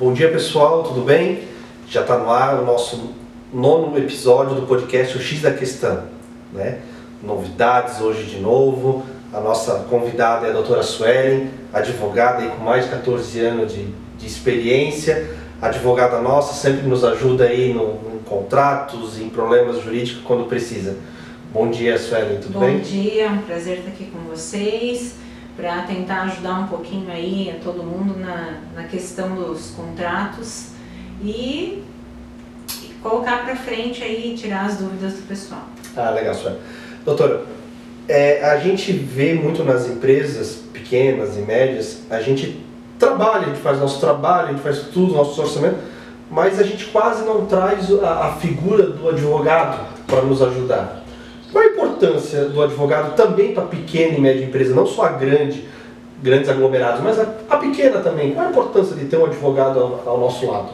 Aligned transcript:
Bom 0.00 0.14
dia 0.14 0.30
pessoal, 0.30 0.82
tudo 0.82 1.02
bem? 1.02 1.40
Já 1.86 2.00
está 2.00 2.16
no 2.16 2.30
ar 2.30 2.58
o 2.58 2.64
nosso 2.64 3.12
nono 3.52 3.98
episódio 3.98 4.54
do 4.54 4.62
podcast 4.62 5.14
O 5.18 5.20
X 5.20 5.42
da 5.42 5.52
Questão. 5.52 6.04
Né? 6.54 6.78
Novidades 7.22 8.00
hoje 8.00 8.24
de 8.24 8.38
novo. 8.38 9.04
A 9.30 9.40
nossa 9.40 9.84
convidada 9.90 10.46
é 10.46 10.50
a 10.50 10.52
doutora 10.54 10.82
Suelen, 10.82 11.50
advogada 11.70 12.38
aí 12.38 12.48
com 12.48 12.64
mais 12.64 12.86
de 12.86 12.92
14 12.92 13.40
anos 13.40 13.74
de, 13.74 13.88
de 14.18 14.26
experiência. 14.26 15.36
Advogada 15.60 16.18
nossa, 16.18 16.54
sempre 16.54 16.88
nos 16.88 17.04
ajuda 17.04 17.44
aí 17.44 17.74
no, 17.74 17.98
em 18.14 18.22
contratos, 18.24 19.20
em 19.20 19.28
problemas 19.28 19.82
jurídicos 19.82 20.22
quando 20.24 20.48
precisa. 20.48 20.96
Bom 21.52 21.70
dia, 21.70 21.98
Suelen, 21.98 22.40
tudo 22.40 22.54
Bom 22.54 22.60
bem? 22.60 22.78
Bom 22.78 22.82
dia, 22.82 23.24
é 23.24 23.28
um 23.28 23.42
prazer 23.42 23.80
estar 23.80 23.90
aqui 23.90 24.06
com 24.06 24.20
vocês 24.20 25.19
para 25.60 25.82
tentar 25.82 26.22
ajudar 26.22 26.60
um 26.60 26.66
pouquinho 26.66 27.12
aí 27.12 27.54
a 27.54 27.62
todo 27.62 27.82
mundo 27.82 28.18
na, 28.18 28.60
na 28.74 28.84
questão 28.84 29.34
dos 29.34 29.72
contratos 29.76 30.68
e, 31.22 31.84
e 32.82 32.94
colocar 33.02 33.44
para 33.44 33.54
frente 33.54 34.02
aí 34.02 34.34
tirar 34.36 34.64
as 34.64 34.78
dúvidas 34.78 35.12
do 35.14 35.28
pessoal. 35.28 35.64
Ah, 35.94 36.10
legal, 36.10 36.34
Sueli. 36.34 36.56
Doutora, 37.04 37.44
é, 38.08 38.42
a 38.42 38.56
gente 38.58 38.90
vê 38.90 39.34
muito 39.34 39.62
nas 39.62 39.86
empresas 39.86 40.62
pequenas 40.72 41.36
e 41.36 41.40
médias, 41.40 42.00
a 42.08 42.20
gente 42.22 42.64
trabalha, 42.98 43.46
a 43.46 43.48
gente 43.50 43.60
faz 43.60 43.78
nosso 43.78 44.00
trabalho, 44.00 44.48
a 44.48 44.52
gente 44.52 44.62
faz 44.62 44.78
tudo, 44.92 45.12
nosso 45.12 45.40
orçamento, 45.40 45.76
mas 46.30 46.58
a 46.58 46.62
gente 46.62 46.86
quase 46.86 47.22
não 47.24 47.44
traz 47.44 47.90
a, 48.02 48.28
a 48.28 48.32
figura 48.36 48.86
do 48.86 49.08
advogado 49.08 49.86
para 50.06 50.22
nos 50.22 50.40
ajudar. 50.40 50.99
Importância 52.00 52.46
do 52.46 52.62
advogado 52.62 53.14
também 53.14 53.52
para 53.52 53.64
pequena 53.64 54.16
e 54.16 54.20
média 54.20 54.42
empresa, 54.42 54.74
não 54.74 54.86
só 54.86 55.04
a 55.04 55.12
grande, 55.12 55.64
grandes 56.22 56.48
aglomerados, 56.48 57.02
mas 57.02 57.20
a, 57.20 57.34
a 57.50 57.58
pequena 57.58 58.00
também? 58.00 58.32
Qual 58.32 58.46
a 58.46 58.50
importância 58.50 58.96
de 58.96 59.04
ter 59.04 59.18
um 59.18 59.26
advogado 59.26 59.78
ao, 59.78 60.08
ao 60.08 60.18
nosso 60.18 60.46
lado? 60.46 60.70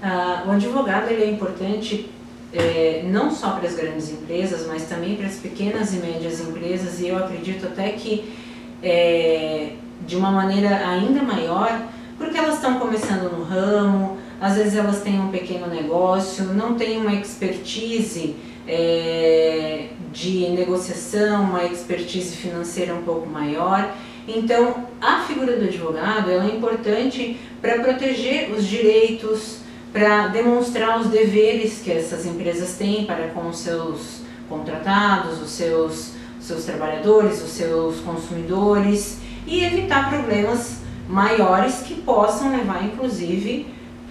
Ah, 0.00 0.44
o 0.46 0.52
advogado 0.52 1.10
ele 1.10 1.24
é 1.24 1.30
importante 1.30 2.08
é, 2.52 3.02
não 3.04 3.32
só 3.32 3.50
para 3.50 3.66
as 3.66 3.74
grandes 3.74 4.12
empresas, 4.12 4.64
mas 4.68 4.84
também 4.84 5.16
para 5.16 5.26
as 5.26 5.36
pequenas 5.36 5.92
e 5.92 5.96
médias 5.96 6.40
empresas, 6.40 7.00
e 7.00 7.08
eu 7.08 7.18
acredito 7.18 7.66
até 7.66 7.88
que 7.88 8.32
é, 8.80 9.70
de 10.06 10.14
uma 10.14 10.30
maneira 10.30 10.88
ainda 10.88 11.20
maior, 11.20 11.82
porque 12.16 12.38
elas 12.38 12.54
estão 12.54 12.78
começando 12.78 13.36
no 13.36 13.42
ramo, 13.42 14.18
às 14.40 14.54
vezes 14.54 14.76
elas 14.76 15.00
têm 15.00 15.18
um 15.18 15.30
pequeno 15.30 15.66
negócio, 15.66 16.44
não 16.44 16.74
têm 16.74 16.98
uma 16.98 17.12
expertise 17.12 18.36
é, 18.68 19.88
de 20.14 20.48
negociação, 20.50 21.42
uma 21.42 21.64
expertise 21.64 22.36
financeira 22.36 22.94
um 22.94 23.02
pouco 23.02 23.28
maior. 23.28 23.92
Então, 24.26 24.86
a 25.00 25.24
figura 25.24 25.56
do 25.56 25.64
advogado 25.64 26.30
é 26.30 26.46
importante 26.46 27.38
para 27.60 27.80
proteger 27.80 28.52
os 28.52 28.64
direitos, 28.66 29.58
para 29.92 30.28
demonstrar 30.28 31.00
os 31.00 31.08
deveres 31.08 31.80
que 31.82 31.90
essas 31.90 32.24
empresas 32.24 32.76
têm 32.76 33.04
para 33.04 33.28
com 33.28 33.48
os 33.48 33.58
seus 33.58 34.22
contratados, 34.48 35.42
os 35.42 35.50
seus, 35.50 36.12
seus 36.40 36.64
trabalhadores, 36.64 37.42
os 37.42 37.50
seus 37.50 38.00
consumidores 38.00 39.18
e 39.46 39.64
evitar 39.64 40.08
problemas 40.08 40.78
maiores 41.08 41.82
que 41.82 41.96
possam 41.96 42.56
levar, 42.56 42.84
inclusive, 42.84 43.66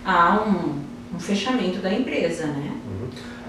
a 0.06 0.44
um, 0.46 1.16
um 1.16 1.20
fechamento 1.20 1.80
da 1.80 1.94
empresa, 1.94 2.46
né? 2.46 2.72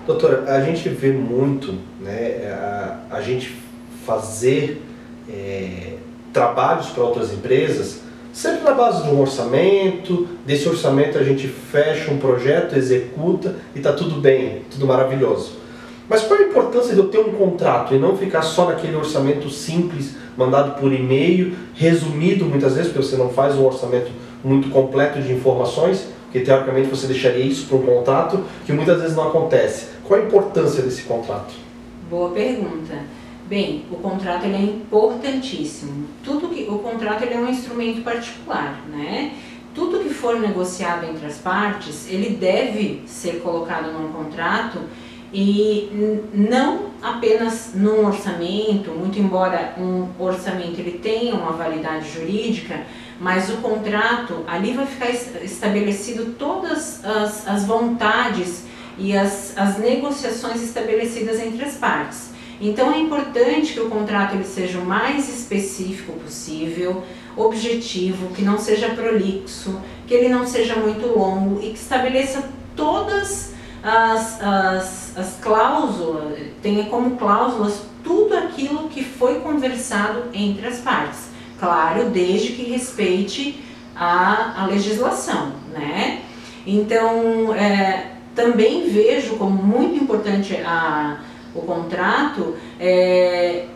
Doutora, 0.07 0.45
a 0.49 0.61
gente 0.61 0.87
vê 0.91 1.11
muito 1.11 1.79
né, 1.99 2.53
a, 2.53 3.17
a 3.17 3.21
gente 3.23 3.57
fazer 4.05 4.83
é, 5.27 5.95
trabalhos 6.31 6.89
para 6.89 7.03
outras 7.03 7.33
empresas, 7.33 8.01
sempre 8.31 8.65
na 8.65 8.73
base 8.73 9.03
de 9.05 9.09
um 9.09 9.19
orçamento, 9.19 10.29
desse 10.45 10.69
orçamento 10.69 11.17
a 11.17 11.23
gente 11.23 11.49
fecha 11.49 12.11
um 12.11 12.19
projeto, 12.19 12.77
executa 12.77 13.57
e 13.75 13.79
está 13.79 13.95
tudo 13.95 14.21
bem, 14.21 14.63
tudo 14.71 14.87
maravilhoso. 14.87 15.53
Mas 16.07 16.21
qual 16.21 16.39
a 16.39 16.43
importância 16.43 16.93
de 16.93 17.01
eu 17.01 17.09
ter 17.09 17.21
um 17.21 17.33
contrato 17.33 17.95
e 17.95 17.99
não 17.99 18.15
ficar 18.15 18.43
só 18.43 18.67
naquele 18.67 18.97
orçamento 18.97 19.49
simples, 19.49 20.17
mandado 20.37 20.79
por 20.79 20.93
e-mail, 20.93 21.55
resumido 21.75 22.45
muitas 22.45 22.75
vezes, 22.75 22.93
porque 22.93 23.07
você 23.07 23.17
não 23.17 23.31
faz 23.31 23.55
um 23.55 23.65
orçamento 23.65 24.11
muito 24.45 24.69
completo 24.69 25.23
de 25.23 25.33
informações, 25.33 26.09
porque 26.25 26.41
teoricamente 26.41 26.89
você 26.89 27.07
deixaria 27.07 27.47
isso 27.47 27.67
para 27.67 27.79
um 27.79 27.83
contrato, 27.83 28.45
que 28.67 28.73
muitas 28.73 29.01
vezes 29.01 29.17
não 29.17 29.29
acontece. 29.29 29.94
Qual 30.07 30.21
a 30.21 30.25
importância 30.25 30.83
desse 30.83 31.03
contrato? 31.03 31.55
Boa 32.11 32.31
pergunta. 32.31 32.95
Bem, 33.47 33.85
o 33.91 33.97
contrato 33.97 34.45
ele 34.45 34.57
é 34.57 34.61
importantíssimo. 34.61 36.07
Tudo 36.23 36.49
que 36.49 36.67
o 36.69 36.79
contrato 36.79 37.23
ele 37.25 37.35
é 37.35 37.39
um 37.39 37.49
instrumento 37.49 38.03
particular, 38.03 38.83
né? 38.91 39.33
Tudo 39.75 40.01
que 40.01 40.11
for 40.11 40.39
negociado 40.39 41.05
entre 41.05 41.27
as 41.27 41.39
partes, 41.39 42.07
ele 42.09 42.37
deve 42.37 43.03
ser 43.07 43.41
colocado 43.41 43.93
num 43.93 44.13
contrato 44.13 44.79
e 45.33 45.91
não 46.33 46.91
apenas 47.03 47.73
num 47.75 48.07
orçamento, 48.07 48.93
muito 48.93 49.19
embora 49.19 49.75
um 49.77 50.07
orçamento 50.19 50.79
ele 50.79 50.99
tenha 51.03 51.35
uma 51.35 51.53
validade 51.53 52.09
jurídica, 52.09 52.83
mas 53.19 53.51
o 53.51 53.57
contrato 53.57 54.45
ali 54.47 54.75
vai 54.75 54.87
ficar 54.87 55.11
estabelecido 55.11 56.35
todas 56.39 57.05
as, 57.05 57.49
as 57.49 57.65
vontades 57.65 58.65
e 58.99 59.17
as, 59.17 59.57
as 59.57 59.79
negociações 59.79 60.63
estabelecidas 60.63 61.41
entre 61.41 61.65
as 61.65 61.75
partes. 61.75 62.31
Então 62.61 62.93
é 62.93 62.99
importante 62.99 63.73
que 63.73 63.81
o 63.81 63.91
contrato 63.91 64.35
ele 64.35 64.45
seja 64.45 64.79
o 64.79 64.85
mais 64.85 65.29
específico 65.29 66.13
possível, 66.13 67.03
objetivo, 67.37 68.29
que 68.35 68.43
não 68.43 68.59
seja 68.59 68.91
prolixo, 68.91 69.81
que 70.07 70.15
ele 70.15 70.29
não 70.29 70.47
seja 70.47 70.77
muito 70.77 71.07
longo 71.07 71.61
e 71.61 71.71
que 71.71 71.79
estabeleça 71.79 72.49
todas 72.77 73.53
as, 73.83 74.41
as, 74.41 75.19
as 75.19 75.37
cláusulas, 75.41 76.39
tenha 76.63 76.85
como 76.87 77.17
cláusulas 77.17 77.83
tudo 78.03 78.37
aquilo 78.37 78.89
que 78.89 79.03
foi 79.03 79.41
conversado 79.41 80.25
entre 80.33 80.67
as 80.67 80.79
partes. 80.79 81.29
Claro, 81.59 82.11
desde 82.11 82.53
que 82.53 82.65
respeite 82.65 83.63
a, 83.95 84.63
a 84.63 84.67
legislação, 84.67 85.53
né? 85.73 86.23
Então, 86.67 87.55
é, 87.55 88.14
também 88.35 88.89
vejo 88.89 89.37
como 89.37 89.63
muito 89.63 90.03
importante 90.03 90.57
a, 90.57 91.21
o 91.55 91.63
contrato 91.63 92.57
é, 92.81 93.67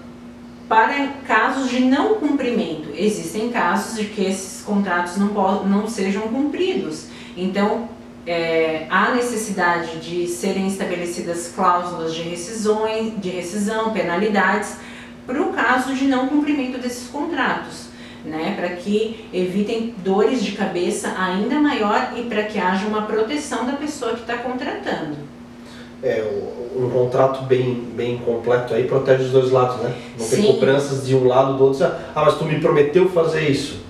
para 0.69 1.09
casos 1.27 1.71
de 1.71 1.81
não 1.81 2.17
cumprimento. 2.17 2.91
Existem 2.95 3.51
casos 3.51 3.99
de 3.99 4.07
que 4.07 4.25
esses 4.25 4.63
contratos 4.63 5.17
não, 5.17 5.65
não 5.65 5.89
sejam 5.89 6.23
cumpridos. 6.23 7.07
Então, 7.37 7.89
é, 8.27 8.87
há 8.91 9.13
necessidade 9.13 9.99
de 10.01 10.27
serem 10.27 10.67
estabelecidas 10.67 11.53
cláusulas 11.55 12.15
de, 12.15 12.23
rescisões, 12.23 13.19
de 13.19 13.31
rescisão, 13.31 13.93
penalidades, 13.93 14.77
para 15.27 15.41
o 15.41 15.53
caso 15.53 15.95
de 15.95 16.07
não 16.07 16.29
cumprimento 16.29 16.79
desses 16.79 17.09
contratos 17.09 17.88
né, 18.29 18.55
para 18.57 18.71
que 18.77 19.29
evitem 19.33 19.95
dores 20.05 20.43
de 20.43 20.53
cabeça 20.53 21.15
ainda 21.19 21.59
maior 21.59 22.13
e 22.17 22.23
para 22.23 22.45
que 22.45 22.59
haja 22.59 22.87
uma 22.87 23.03
proteção 23.03 23.67
da 23.67 23.73
pessoa 23.73 24.13
que 24.13 24.21
está 24.21 24.39
contratando. 24.39 25.17
É, 26.03 26.25
um 26.77 26.89
contrato 26.91 27.45
bem, 27.45 27.75
bem 27.97 28.19
completo 28.19 28.73
aí 28.73 28.85
protege 28.85 29.25
os 29.25 29.31
dois 29.33 29.51
lados, 29.51 29.79
né? 29.79 29.93
Não 30.17 30.25
Sim. 30.25 30.43
tem 30.43 30.53
cobranças 30.53 31.07
de 31.07 31.17
um 31.17 31.27
lado 31.27 31.57
do 31.57 31.65
outro. 31.65 31.85
Ah, 31.85 32.25
mas 32.25 32.35
tu 32.35 32.45
me 32.45 32.61
prometeu 32.61 33.09
fazer 33.09 33.51
isso. 33.51 33.81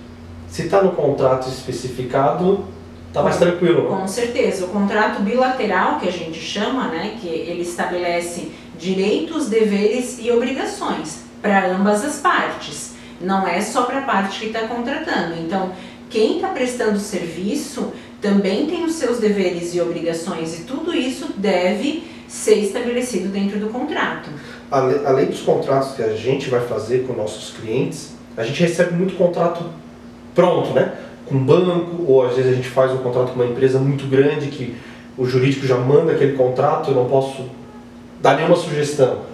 Se 0.48 0.62
está 0.62 0.82
no 0.82 0.93
contrato 0.93 1.48
especificado, 1.48 2.65
está 3.09 3.22
mais 3.22 3.37
tranquilo. 3.37 3.91
Né? 3.91 4.00
Com 4.00 4.09
certeza. 4.09 4.65
O 4.65 4.69
contrato 4.69 5.21
bilateral, 5.21 5.98
que 5.98 6.09
a 6.09 6.12
gente 6.12 6.41
chama, 6.41 6.88
né, 6.88 7.19
que 7.21 7.28
ele 7.28 7.60
estabelece 7.60 8.53
direitos, 8.78 9.48
deveres 9.48 10.19
e 10.19 10.31
obrigações 10.31 11.25
para 11.43 11.66
ambas 11.71 12.03
as 12.03 12.21
partes 12.21 12.97
não 13.20 13.46
é 13.46 13.60
só 13.60 13.82
para 13.82 13.98
a 13.98 14.02
parte 14.02 14.40
que 14.40 14.46
está 14.46 14.66
contratando. 14.66 15.34
Então, 15.40 15.72
quem 16.10 16.36
está 16.36 16.48
prestando 16.48 16.98
serviço 16.98 17.92
também 18.20 18.66
tem 18.66 18.84
os 18.84 18.94
seus 18.94 19.18
deveres 19.18 19.74
e 19.74 19.80
obrigações 19.80 20.59
e 20.59 20.62
tudo 20.65 20.94
isso 20.94 21.32
deve 21.36 22.04
ser 22.26 22.56
estabelecido 22.56 23.28
dentro 23.28 23.59
do 23.59 23.68
contrato. 23.68 24.28
Além 24.70 25.26
dos 25.26 25.41
contratos 25.41 25.92
que 25.92 26.03
a 26.03 26.15
gente 26.15 26.50
vai 26.50 26.60
fazer 26.60 27.06
com 27.06 27.15
nossos 27.15 27.56
clientes, 27.56 28.12
a 28.36 28.44
gente 28.44 28.60
recebe 28.60 28.94
muito 28.94 29.16
contrato 29.16 29.64
pronto, 30.34 30.72
né? 30.72 30.92
Com 31.26 31.38
banco, 31.38 32.04
ou 32.06 32.26
às 32.26 32.36
vezes 32.36 32.53
a 32.53 32.54
gente 32.54 32.68
faz 32.68 32.92
um 32.92 32.98
contrato 32.98 33.32
com 33.32 33.34
uma 33.34 33.47
empresa 33.47 33.78
muito 33.78 34.06
grande 34.06 34.48
que 34.48 34.76
o 35.16 35.26
jurídico 35.26 35.66
já 35.66 35.76
manda 35.76 36.12
aquele 36.12 36.36
contrato, 36.36 36.91
eu 36.91 36.94
não 36.94 37.06
posso 37.06 37.47
dar 38.21 38.36
nenhuma 38.36 38.56
sugestão. 38.56 39.28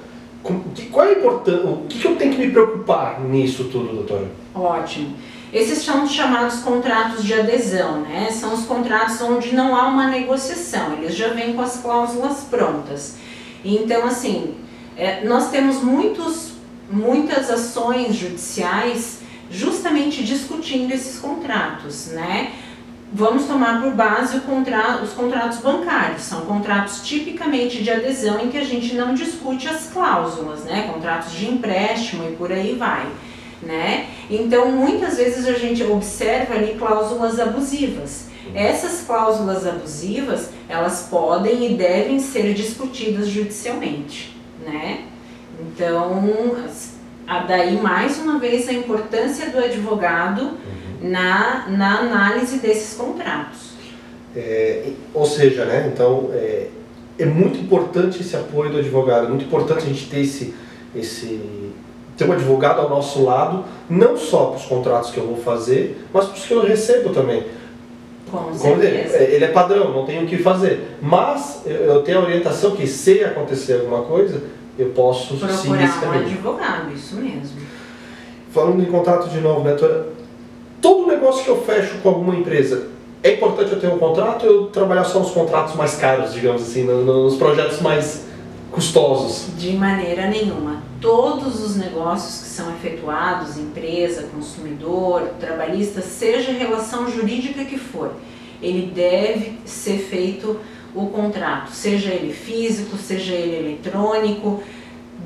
Qual 0.90 1.06
é 1.06 1.14
a 1.14 1.18
importância, 1.18 1.66
o 1.66 1.86
que, 1.88 2.04
eu 2.04 2.16
tenho 2.16 2.34
que 2.34 2.38
me 2.38 2.50
preocupar 2.50 3.20
nisso 3.20 3.64
tudo, 3.64 3.94
doutora? 3.94 4.30
Ótimo. 4.54 5.16
Esses 5.50 5.78
são 5.78 6.04
os 6.04 6.12
chamados 6.12 6.56
contratos 6.56 7.24
de 7.24 7.32
adesão, 7.32 8.02
né? 8.02 8.28
São 8.30 8.52
os 8.52 8.66
contratos 8.66 9.20
onde 9.22 9.54
não 9.54 9.74
há 9.74 9.86
uma 9.86 10.08
negociação, 10.08 10.94
eles 10.94 11.14
já 11.14 11.28
vêm 11.28 11.54
com 11.54 11.62
as 11.62 11.78
cláusulas 11.78 12.40
prontas. 12.50 13.16
Então, 13.64 14.04
assim, 14.04 14.54
é, 14.96 15.24
nós 15.24 15.50
temos 15.50 15.82
muitos, 15.82 16.52
muitas 16.90 17.50
ações 17.50 18.14
judiciais 18.14 19.20
justamente 19.50 20.22
discutindo 20.24 20.92
esses 20.92 21.18
contratos, 21.18 22.08
né? 22.08 22.52
Vamos 23.12 23.44
tomar 23.46 23.82
por 23.82 23.92
base 23.92 24.40
contra, 24.40 25.02
os 25.02 25.12
contratos 25.12 25.58
bancários. 25.58 26.22
São 26.22 26.42
contratos 26.42 27.00
tipicamente 27.02 27.82
de 27.82 27.90
adesão 27.90 28.40
em 28.40 28.50
que 28.50 28.58
a 28.58 28.64
gente 28.64 28.94
não 28.94 29.14
discute 29.14 29.68
as 29.68 29.86
cláusulas, 29.92 30.64
né? 30.64 30.90
Contratos 30.92 31.32
de 31.32 31.50
empréstimo 31.50 32.28
e 32.28 32.36
por 32.36 32.50
aí 32.50 32.74
vai. 32.74 33.06
Né? 33.62 34.08
Então, 34.28 34.70
muitas 34.70 35.16
vezes 35.16 35.46
a 35.46 35.54
gente 35.54 35.82
observa 35.82 36.54
ali 36.54 36.74
cláusulas 36.74 37.40
abusivas. 37.40 38.26
Essas 38.54 39.06
cláusulas 39.06 39.66
abusivas, 39.66 40.50
elas 40.68 41.06
podem 41.10 41.72
e 41.72 41.74
devem 41.74 42.18
ser 42.18 42.52
discutidas 42.52 43.28
judicialmente, 43.28 44.36
né? 44.62 45.04
Então, 45.58 46.30
daí 47.48 47.80
mais 47.80 48.18
uma 48.18 48.38
vez 48.38 48.68
a 48.68 48.72
importância 48.72 49.48
do 49.48 49.58
advogado 49.58 50.42
uhum. 50.42 50.83
Na, 51.04 51.66
na 51.68 51.98
análise 52.00 52.58
desses 52.58 52.96
contratos. 52.96 53.74
É, 54.36 54.90
ou 55.12 55.24
seja, 55.26 55.64
né, 55.64 55.90
então 55.92 56.30
é, 56.32 56.68
é 57.18 57.26
muito 57.26 57.58
importante 57.58 58.20
esse 58.20 58.34
apoio 58.34 58.70
do 58.70 58.78
advogado, 58.78 59.26
é 59.26 59.28
muito 59.28 59.44
importante 59.44 59.84
a 59.84 59.86
gente 59.86 60.08
ter 60.08 60.20
esse, 60.20 60.54
esse 60.94 61.40
ter 62.16 62.28
um 62.28 62.32
advogado 62.32 62.80
ao 62.80 62.88
nosso 62.88 63.22
lado, 63.22 63.64
não 63.88 64.16
só 64.16 64.46
para 64.46 64.56
os 64.56 64.64
contratos 64.64 65.10
que 65.10 65.18
eu 65.18 65.26
vou 65.26 65.36
fazer, 65.36 66.04
mas 66.12 66.26
para 66.26 66.34
os 66.34 66.44
que 66.44 66.52
eu 66.52 66.64
recebo 66.64 67.10
também. 67.10 67.44
Com 68.30 68.52
certeza. 68.54 69.16
Ele, 69.16 69.34
ele 69.34 69.44
é 69.44 69.48
padrão, 69.48 69.92
não 69.92 70.04
tenho 70.04 70.24
o 70.24 70.26
que 70.26 70.38
fazer. 70.38 70.96
Mas 71.00 71.62
eu 71.66 72.02
tenho 72.02 72.18
a 72.18 72.22
orientação 72.22 72.72
que 72.72 72.86
se 72.86 73.22
acontecer 73.22 73.74
alguma 73.74 74.02
coisa, 74.02 74.42
eu 74.78 74.90
posso 74.90 75.36
Procurar 75.36 75.52
seguir 75.54 75.84
esse 75.84 76.00
caminho. 76.00 76.22
um 76.22 76.26
advogado, 76.26 76.92
isso 76.92 77.16
mesmo. 77.16 77.64
Falando 78.52 78.82
em 78.82 78.86
contrato 78.86 79.28
de 79.28 79.40
novo, 79.40 79.62
né, 79.62 79.76
todo 80.84 81.06
negócio 81.06 81.42
que 81.42 81.48
eu 81.48 81.62
fecho 81.62 81.96
com 82.02 82.10
alguma 82.10 82.36
empresa, 82.36 82.88
é 83.22 83.32
importante 83.32 83.72
eu 83.72 83.80
ter 83.80 83.86
um 83.86 83.96
contrato 83.96 84.44
ou 84.44 84.52
eu 84.52 84.66
trabalhar 84.66 85.04
só 85.04 85.18
nos 85.18 85.30
contratos 85.30 85.74
mais 85.76 85.96
caros, 85.96 86.34
digamos 86.34 86.60
assim, 86.60 86.84
nos 86.84 87.36
projetos 87.36 87.80
mais 87.80 88.26
custosos? 88.70 89.46
De 89.56 89.72
maneira 89.72 90.26
nenhuma. 90.26 90.82
Todos 91.00 91.64
os 91.64 91.76
negócios 91.76 92.42
que 92.42 92.48
são 92.48 92.70
efetuados, 92.74 93.56
empresa, 93.56 94.24
consumidor, 94.24 95.30
trabalhista, 95.40 96.02
seja 96.02 96.52
relação 96.52 97.10
jurídica 97.10 97.64
que 97.64 97.78
for, 97.78 98.10
ele 98.60 98.92
deve 98.94 99.60
ser 99.64 99.96
feito 99.96 100.60
o 100.94 101.06
contrato, 101.06 101.70
seja 101.70 102.10
ele 102.10 102.34
físico, 102.34 102.98
seja 102.98 103.32
ele 103.32 103.56
eletrônico, 103.56 104.62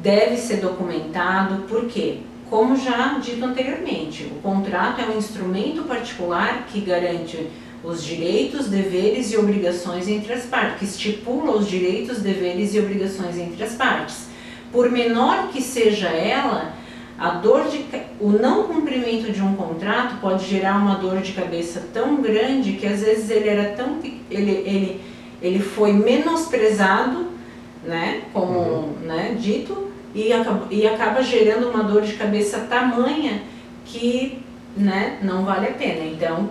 deve 0.01 0.37
ser 0.37 0.59
documentado, 0.59 1.65
porque, 1.69 2.21
como 2.51 2.77
já 2.77 3.19
dito 3.19 3.45
anteriormente, 3.45 4.25
o 4.25 4.41
contrato 4.41 5.01
é 5.01 5.07
um 5.07 5.19
instrumento 5.19 5.83
particular 5.85 6.67
que 6.69 6.81
garante 6.81 7.49
os 7.83 8.03
direitos, 8.03 8.69
deveres 8.69 9.33
e 9.33 9.37
obrigações 9.37 10.09
entre 10.09 10.33
as 10.33 10.45
partes, 10.45 10.79
que 10.79 10.85
estipula 10.85 11.57
os 11.57 11.69
direitos, 11.69 12.21
deveres 12.21 12.75
e 12.75 12.81
obrigações 12.81 13.39
entre 13.39 13.63
as 13.63 13.75
partes. 13.75 14.27
Por 14.73 14.91
menor 14.91 15.49
que 15.49 15.63
seja 15.63 16.09
ela, 16.09 16.73
a 17.19 17.31
dor 17.31 17.69
de 17.69 17.85
o 18.21 18.31
não 18.31 18.65
cumprimento 18.65 19.33
de 19.33 19.41
um 19.43 19.55
contrato 19.55 20.21
pode 20.21 20.45
gerar 20.47 20.77
uma 20.77 20.97
dor 20.97 21.21
de 21.21 21.33
cabeça 21.33 21.89
tão 21.93 22.17
grande 22.17 22.73
que 22.73 22.87
às 22.87 23.01
vezes 23.01 23.31
ele 23.31 23.49
era 23.49 23.75
tão 23.75 23.99
ele, 24.31 24.51
ele 24.51 25.01
ele 25.41 25.61
foi 25.61 25.93
menosprezado, 25.93 27.29
né, 27.85 28.23
como 28.33 28.59
uhum. 28.59 28.93
né, 29.03 29.37
dito, 29.39 29.88
e 30.19 30.33
acaba, 30.33 30.67
e 30.69 30.85
acaba 30.85 31.23
gerando 31.23 31.71
uma 31.71 31.85
dor 31.85 32.03
de 32.03 32.15
cabeça 32.15 32.59
tamanha 32.69 33.43
que 33.85 34.41
né, 34.77 35.19
não 35.23 35.45
vale 35.45 35.69
a 35.69 35.73
pena. 35.73 36.05
Então, 36.05 36.51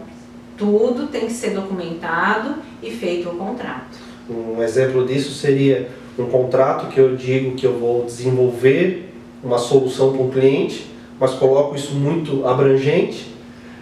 tudo 0.57 1.07
tem 1.07 1.25
que 1.25 1.33
ser 1.33 1.49
documentado 1.49 2.55
e 2.81 2.89
feito 2.89 3.29
o 3.29 3.35
contrato. 3.35 3.97
Um 4.29 4.63
exemplo 4.63 5.05
disso 5.05 5.33
seria 5.33 5.89
um 6.17 6.27
contrato 6.27 6.87
que 6.87 6.97
eu 6.97 7.17
digo 7.17 7.55
que 7.55 7.65
eu 7.65 7.77
vou 7.77 8.05
desenvolver 8.05 9.13
uma 9.43 9.57
solução 9.57 10.13
para 10.13 10.21
o 10.21 10.31
cliente, 10.31 10.89
mas 11.19 11.33
coloco 11.33 11.75
isso 11.75 11.93
muito 11.93 12.47
abrangente. 12.47 13.35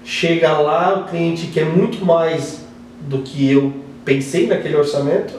Chega 0.03 0.57
lá, 0.57 0.99
o 0.99 1.09
cliente 1.09 1.47
quer 1.47 1.65
muito 1.65 2.03
mais 2.03 2.65
do 3.01 3.19
que 3.19 3.51
eu 3.51 3.71
pensei 4.03 4.47
naquele 4.47 4.75
orçamento 4.75 5.33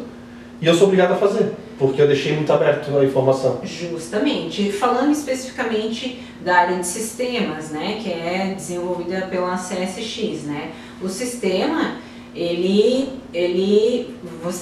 e 0.61 0.67
eu 0.67 0.75
sou 0.75 0.87
obrigado 0.87 1.13
a 1.13 1.17
fazer, 1.17 1.53
porque 1.79 2.01
eu 2.01 2.07
deixei 2.07 2.35
muito 2.35 2.53
aberto 2.53 2.97
a 2.97 3.05
informação. 3.05 3.61
Justamente. 3.65 4.73
Falando 4.73 5.13
especificamente 5.13 6.21
da 6.41 6.57
área 6.57 6.79
de 6.79 6.87
sistemas, 6.87 7.71
né, 7.71 8.01
que 8.03 8.11
é 8.11 8.55
desenvolvida 8.57 9.27
pela 9.27 9.57
CSX, 9.57 10.45
né? 10.45 10.71
O 11.03 11.09
sistema, 11.09 11.97
ele, 12.35 13.11
ele, 13.35 14.15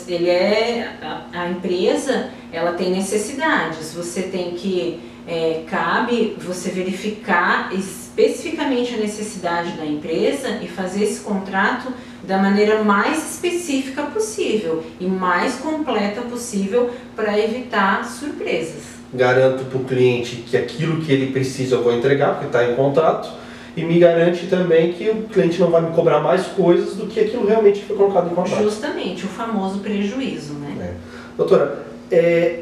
ele 0.08 0.28
é 0.28 0.96
a, 1.32 1.48
empresa, 1.48 2.30
ela 2.52 2.72
tem 2.72 2.90
necessidades. 2.90 3.94
Você 3.94 4.22
tem 4.22 4.52
que 4.52 5.00
é, 5.26 5.62
cabe 5.66 6.36
você 6.38 6.70
verificar 6.70 7.72
especificamente 7.72 8.94
a 8.94 8.98
necessidade 8.98 9.72
da 9.72 9.86
empresa 9.86 10.60
e 10.62 10.68
fazer 10.68 11.04
esse 11.04 11.20
contrato 11.20 11.92
da 12.26 12.38
maneira 12.38 12.82
mais 12.82 13.32
específica 13.32 14.02
possível 14.02 14.84
e 14.98 15.06
mais 15.06 15.56
completa 15.56 16.22
possível 16.22 16.90
para 17.14 17.38
evitar 17.38 18.04
surpresas. 18.04 18.82
Garanto 19.12 19.64
para 19.64 19.78
o 19.78 19.84
cliente 19.84 20.36
que 20.36 20.56
aquilo 20.56 21.00
que 21.00 21.12
ele 21.12 21.32
precisa 21.32 21.76
eu 21.76 21.82
vou 21.82 21.92
entregar, 21.92 22.32
porque 22.32 22.46
está 22.46 22.68
em 22.68 22.74
contrato, 22.74 23.30
e 23.76 23.84
me 23.84 23.98
garante 23.98 24.46
também 24.46 24.92
que 24.92 25.08
o 25.10 25.22
cliente 25.22 25.60
não 25.60 25.70
vai 25.70 25.82
me 25.82 25.94
cobrar 25.94 26.20
mais 26.20 26.46
coisas 26.46 26.94
do 26.94 27.06
que 27.06 27.20
aquilo 27.20 27.46
realmente 27.46 27.82
foi 27.82 27.96
colocado 27.96 28.30
em 28.30 28.34
contrato. 28.34 28.62
Justamente, 28.62 29.24
o 29.24 29.28
famoso 29.28 29.80
prejuízo, 29.80 30.54
né? 30.54 30.76
É. 30.80 30.94
Doutora, 31.36 31.84
é, 32.10 32.60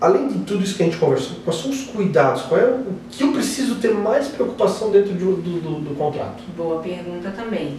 além 0.00 0.28
de 0.28 0.40
tudo 0.40 0.62
isso 0.62 0.76
que 0.76 0.82
a 0.82 0.86
gente 0.86 0.98
conversou, 0.98 1.36
quais 1.44 1.58
são 1.58 1.70
os 1.70 1.84
cuidados? 1.84 2.42
Qual 2.42 2.60
é 2.60 2.64
o 2.64 2.84
que 3.10 3.22
eu 3.22 3.32
preciso 3.32 3.76
ter 3.76 3.94
mais 3.94 4.28
preocupação 4.28 4.90
dentro 4.90 5.14
do, 5.14 5.36
do, 5.36 5.60
do, 5.60 5.80
do 5.80 5.94
contrato? 5.94 6.42
Boa 6.56 6.82
pergunta 6.82 7.30
também. 7.30 7.78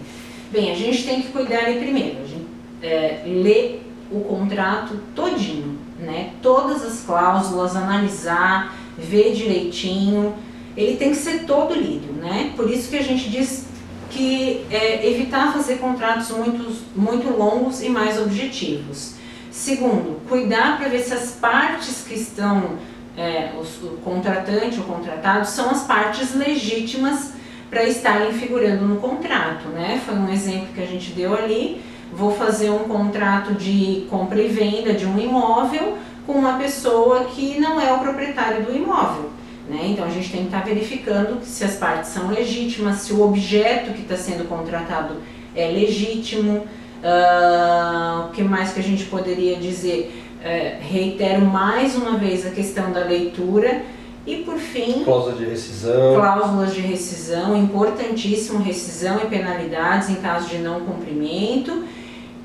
Bem, 0.53 0.71
a 0.71 0.75
gente 0.75 1.03
tem 1.03 1.19
que 1.19 1.29
cuidar 1.29 1.61
aí 1.61 1.79
primeiro, 1.79 2.21
a 2.21 2.27
gente 2.27 2.45
é, 2.83 3.23
ler 3.25 3.91
o 4.11 4.19
contrato 4.19 5.00
todinho, 5.15 5.79
né? 5.97 6.33
Todas 6.44 6.85
as 6.85 7.00
cláusulas, 7.00 7.75
analisar, 7.75 8.77
ver 8.95 9.33
direitinho. 9.33 10.35
Ele 10.77 10.95
tem 10.95 11.09
que 11.09 11.15
ser 11.15 11.45
todo 11.45 11.73
lido, 11.73 12.13
né? 12.13 12.53
Por 12.55 12.69
isso 12.69 12.88
que 12.88 12.97
a 12.97 13.01
gente 13.01 13.31
diz 13.31 13.65
que 14.11 14.63
é, 14.69 15.09
evitar 15.09 15.51
fazer 15.51 15.79
contratos 15.79 16.29
muito, 16.29 16.71
muito 16.95 17.35
longos 17.35 17.81
e 17.81 17.89
mais 17.89 18.21
objetivos. 18.21 19.15
Segundo, 19.50 20.22
cuidar 20.29 20.77
para 20.77 20.88
ver 20.88 21.00
se 21.00 21.15
as 21.15 21.31
partes 21.31 22.05
que 22.07 22.13
estão, 22.13 22.77
é, 23.17 23.53
os, 23.60 23.81
o 23.81 23.98
contratante 24.03 24.77
ou 24.77 24.86
contratado, 24.86 25.48
são 25.48 25.72
as 25.72 25.81
partes 25.88 26.36
legítimas 26.36 27.33
para 27.74 27.86
estarem 27.86 28.32
figurando 28.34 28.86
no 28.86 28.98
contrato, 28.98 29.68
né? 29.70 30.00
Foi 30.06 30.13
um 30.13 30.32
exemplo 30.32 30.68
que 30.75 30.82
a 30.82 30.86
gente 30.86 31.12
deu 31.12 31.36
ali. 31.36 31.82
Vou 32.13 32.32
fazer 32.32 32.70
um 32.70 32.84
contrato 32.88 33.56
de 33.56 34.06
compra 34.12 34.39
e 34.39 34.48
venda 34.48 34.94
de 34.94 35.08
um 35.08 35.20
imóvel 35.20 35.98
com 36.27 36.34
uma 36.34 36.60
pessoa 36.60 37.25
que 37.25 37.60
não 37.60 37.82
é 37.82 37.92
o 37.92 37.98
proprietário 37.98 38.63
do 38.63 38.75
imóvel. 38.75 39.32
Né? 39.68 39.88
Então 39.88 40.06
a 40.06 40.10
gente 40.10 40.30
tem 40.30 40.42
que 40.42 40.48
estar 40.48 40.60
tá 40.60 40.65
verificando 40.65 41.44
se 41.44 41.63
as 41.63 41.75
partes 41.75 42.12
são 42.12 42.27
legítimas, 42.30 42.98
se 42.98 43.12
o 43.12 43.24
objeto 43.24 43.92
que 43.94 44.03
está 44.03 44.15
sendo 44.15 44.48
contratado 44.48 45.15
é 45.56 45.68
legítimo. 45.68 46.68
Uh, 47.03 48.27
o 48.27 48.30
que 48.30 48.44
mais 48.44 48.72
que 48.72 48.80
a 48.80 48.84
gente 48.84 49.06
poderia 49.06 49.56
dizer? 49.56 50.13
Uh, 50.39 50.84
reitero 50.88 51.42
mais 51.42 51.96
uma 51.96 52.18
vez 52.18 52.46
a 52.46 52.51
questão 52.51 52.92
da 52.92 53.00
leitura 53.00 53.82
e 54.25 54.38
por 54.38 54.58
fim, 54.58 55.03
cláusula 55.03 55.36
de 55.36 55.46
rescisão. 55.46 56.15
Cláusulas 56.15 56.74
de 56.74 56.80
rescisão, 56.80 57.58
importantíssimo, 57.58 58.60
rescisão 58.60 59.20
e 59.22 59.27
penalidades 59.27 60.10
em 60.10 60.15
caso 60.15 60.48
de 60.48 60.60
não 60.60 60.82
cumprimento. 60.82 61.84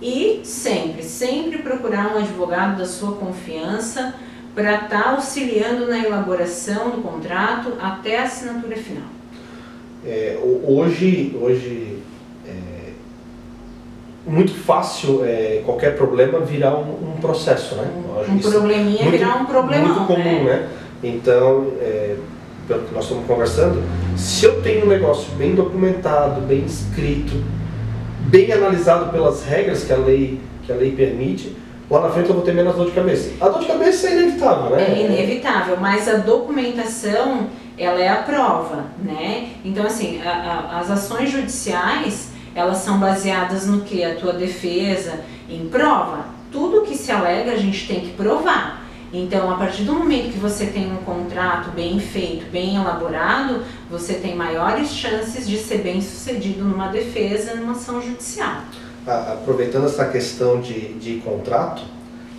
E 0.03 0.41
sempre, 0.45 1.03
sempre 1.03 1.59
procurar 1.59 2.15
um 2.15 2.19
advogado 2.19 2.79
da 2.79 2.87
sua 2.87 3.13
confiança 3.13 4.15
para 4.55 4.75
estar 4.75 4.89
tá 4.89 5.11
auxiliando 5.11 5.87
na 5.87 5.99
elaboração 5.99 6.91
do 6.91 7.03
contrato 7.03 7.73
até 7.81 8.19
a 8.19 8.23
assinatura 8.25 8.77
final. 8.77 9.09
É, 10.05 10.39
hoje, 10.65 11.37
hoje 11.41 11.99
é 12.47 12.93
muito 14.27 14.53
fácil 14.53 15.25
é, 15.25 15.63
qualquer 15.65 15.97
problema 15.97 16.41
virar 16.41 16.77
um, 16.77 17.15
um 17.15 17.21
processo, 17.21 17.77
né? 17.77 17.89
Um, 18.29 18.35
um 18.35 18.39
probleminha 18.39 19.05
muito, 19.05 19.11
virar 19.11 19.37
um 19.37 19.45
problemão. 19.47 19.95
Muito 19.95 20.07
comum, 20.07 20.45
né? 20.45 20.45
né? 20.45 20.69
Então, 21.03 21.73
é, 21.81 22.17
pelo 22.67 22.83
que 22.83 22.95
nós 22.95 23.05
estamos 23.05 23.27
conversando, 23.27 23.83
se 24.17 24.45
eu 24.45 24.61
tenho 24.63 24.85
um 24.85 24.89
negócio 24.89 25.33
bem 25.37 25.55
documentado, 25.55 26.41
bem 26.43 26.65
escrito, 26.65 27.43
bem 28.27 28.53
analisado 28.53 29.11
pelas 29.11 29.45
regras 29.45 29.85
que 29.85 29.93
a 29.93 29.97
lei, 29.97 30.41
que 30.65 30.73
a 30.73 30.75
lei 30.75 30.93
permite, 30.93 31.57
lá 31.91 32.01
na 32.01 32.11
frente 32.11 32.29
eu 32.29 32.35
vou 32.35 32.45
ter 32.45 32.53
menos 32.53 32.75
dor 32.75 32.87
de 32.87 32.93
cabeça. 32.93 33.33
A 33.41 33.49
dor 33.49 33.61
de 33.61 33.67
cabeça 33.67 34.09
é 34.09 34.13
inevitável, 34.13 34.77
né? 34.77 34.85
É 34.87 35.05
inevitável, 35.05 35.77
mas 35.81 36.09
a 36.09 36.19
documentação, 36.19 37.47
ela 37.79 38.01
é 38.01 38.09
a 38.09 38.17
prova, 38.17 38.85
né? 39.03 39.51
Então, 39.65 39.87
assim, 39.87 40.21
a, 40.23 40.31
a, 40.31 40.81
as 40.81 40.91
ações 40.91 41.31
judiciais, 41.31 42.31
elas 42.55 42.79
são 42.79 42.99
baseadas 42.99 43.67
no 43.67 43.81
que? 43.81 44.05
A 44.05 44.17
tua 44.17 44.33
defesa 44.33 45.21
em 45.49 45.69
prova. 45.69 46.27
Tudo 46.51 46.83
que 46.83 46.97
se 46.97 47.13
alega 47.13 47.53
a 47.53 47.57
gente 47.57 47.87
tem 47.87 48.01
que 48.01 48.13
provar. 48.15 48.78
Então, 49.13 49.51
a 49.51 49.57
partir 49.57 49.85
do 49.85 49.95
momento 49.95 50.33
que 50.33 50.39
você 50.39 50.67
tem 50.67 50.93
um 50.93 50.99
contrato 50.99 51.71
bem 51.71 51.99
feito, 51.99 52.45
bem 52.51 52.77
elaborado, 52.77 53.63
você 53.91 54.15
tem 54.15 54.37
maiores 54.37 54.91
chances 54.91 55.49
de 55.49 55.57
ser 55.57 55.79
bem 55.79 56.01
sucedido 56.01 56.63
numa 56.63 56.89
defesa, 56.89 57.55
numa 57.55 57.73
ação 57.73 58.03
judicial. 58.03 58.63
Aproveitando 59.07 59.87
essa 59.87 60.05
questão 60.05 60.61
de, 60.61 60.93
de 60.95 61.21
contrato, 61.21 61.83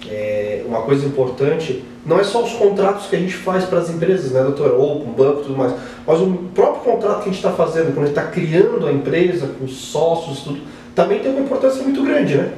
é, 0.07 0.63
uma 0.67 0.83
coisa 0.83 1.05
importante, 1.05 1.83
não 2.05 2.19
é 2.19 2.23
só 2.23 2.43
os 2.43 2.53
contratos 2.53 3.07
que 3.07 3.15
a 3.15 3.19
gente 3.19 3.33
faz 3.33 3.65
para 3.65 3.79
as 3.79 3.89
empresas, 3.89 4.31
né, 4.31 4.43
doutora? 4.43 4.73
Ou 4.73 5.01
com 5.01 5.09
o 5.09 5.13
banco 5.13 5.41
e 5.41 5.43
tudo 5.45 5.57
mais, 5.57 5.73
mas 6.05 6.21
o 6.21 6.33
próprio 6.53 6.93
contrato 6.93 7.23
que 7.23 7.29
a 7.29 7.31
gente 7.33 7.43
está 7.43 7.51
fazendo, 7.51 7.93
quando 7.95 8.03
a 8.03 8.07
gente 8.07 8.17
está 8.17 8.27
criando 8.27 8.85
a 8.85 8.91
empresa, 8.91 9.47
com 9.59 9.67
sócios, 9.67 10.41
tudo, 10.41 10.61
também 10.93 11.19
tem 11.19 11.31
uma 11.31 11.41
importância 11.41 11.81
muito 11.81 12.03
grande, 12.03 12.37
né? 12.37 12.53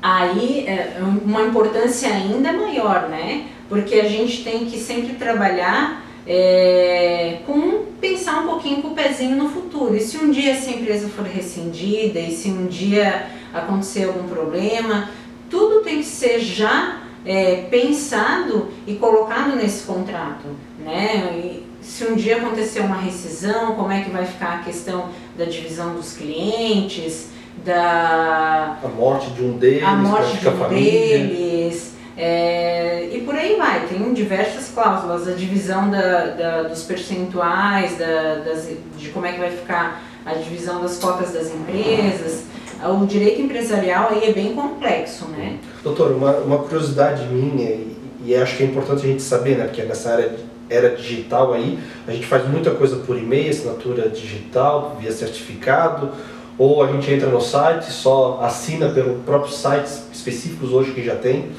Aí, 0.00 0.64
é, 0.66 0.98
uma 1.24 1.42
importância 1.42 2.08
ainda 2.08 2.52
maior, 2.52 3.08
né? 3.08 3.46
Porque 3.68 3.96
a 3.96 4.08
gente 4.08 4.44
tem 4.44 4.66
que 4.66 4.78
sempre 4.78 5.14
trabalhar 5.14 6.04
é, 6.26 7.38
com 7.46 7.86
pensar 8.00 8.40
um 8.40 8.46
pouquinho 8.46 8.82
com 8.82 8.88
o 8.88 8.94
pezinho 8.94 9.36
no 9.36 9.48
futuro. 9.48 9.96
E 9.96 10.00
se 10.00 10.18
um 10.18 10.30
dia 10.30 10.52
essa 10.52 10.70
empresa 10.70 11.08
for 11.08 11.24
rescindida, 11.24 12.20
e 12.20 12.30
se 12.30 12.48
um 12.48 12.66
dia 12.66 13.26
acontecer 13.52 14.04
algum 14.04 14.28
problema, 14.28 15.10
tudo 15.50 15.82
tem 15.82 15.98
que 15.98 16.06
ser 16.06 16.38
já 16.38 16.98
é, 17.24 17.66
pensado 17.70 18.68
e 18.86 18.94
colocado 18.94 19.56
nesse 19.56 19.84
contrato, 19.84 20.48
né? 20.84 21.40
E 21.42 21.66
se 21.80 22.04
um 22.04 22.14
dia 22.14 22.36
acontecer 22.36 22.80
uma 22.80 22.96
rescisão, 22.96 23.74
como 23.74 23.90
é 23.90 24.02
que 24.02 24.10
vai 24.10 24.26
ficar 24.26 24.58
a 24.58 24.58
questão 24.58 25.08
da 25.36 25.44
divisão 25.44 25.94
dos 25.94 26.12
clientes, 26.12 27.28
da 27.64 28.78
a 28.82 28.88
morte 28.88 29.30
de 29.30 29.42
um 29.42 29.58
deles, 29.58 29.84
a 29.84 29.96
morte 29.96 30.38
de 30.38 30.48
um 30.48 30.68
deles, 30.68 31.94
é, 32.16 33.08
e 33.12 33.20
por 33.22 33.34
aí 33.34 33.56
vai. 33.56 33.86
Tem 33.86 34.12
diversas 34.12 34.70
cláusulas, 34.74 35.28
a 35.28 35.32
divisão 35.32 35.90
da, 35.90 36.26
da 36.26 36.62
dos 36.64 36.82
percentuais, 36.82 37.96
da, 37.96 38.36
das, 38.36 38.68
de 38.96 39.08
como 39.10 39.26
é 39.26 39.32
que 39.32 39.38
vai 39.38 39.50
ficar 39.50 40.02
a 40.26 40.34
divisão 40.34 40.82
das 40.82 40.98
cotas 40.98 41.32
das 41.32 41.52
empresas. 41.52 42.44
O 42.84 43.06
direito 43.06 43.40
empresarial 43.40 44.10
aí 44.10 44.28
é 44.28 44.32
bem 44.32 44.54
complexo, 44.54 45.26
né? 45.26 45.58
Doutor, 45.82 46.12
uma, 46.12 46.32
uma 46.38 46.58
curiosidade 46.58 47.26
minha, 47.26 47.70
e, 47.70 47.96
e 48.24 48.36
acho 48.36 48.56
que 48.56 48.62
é 48.62 48.66
importante 48.66 49.04
a 49.04 49.08
gente 49.08 49.22
saber, 49.22 49.56
né, 49.56 49.64
porque 49.64 49.82
nessa 49.82 50.12
área 50.12 50.36
era 50.70 50.94
digital 50.94 51.54
aí, 51.54 51.78
a 52.06 52.12
gente 52.12 52.26
faz 52.26 52.46
muita 52.46 52.70
coisa 52.72 52.96
por 52.96 53.16
e-mail, 53.16 53.50
assinatura 53.50 54.08
digital, 54.08 54.96
via 55.00 55.10
certificado, 55.10 56.10
ou 56.58 56.82
a 56.82 56.88
gente 56.88 57.10
entra 57.10 57.28
no 57.28 57.40
site, 57.40 57.92
só 57.92 58.40
assina 58.42 58.88
pelo 58.88 59.20
próprio 59.20 59.52
sites 59.52 60.02
específicos 60.12 60.72
hoje 60.72 60.90
que 60.90 61.04
já 61.04 61.14
tem. 61.14 61.50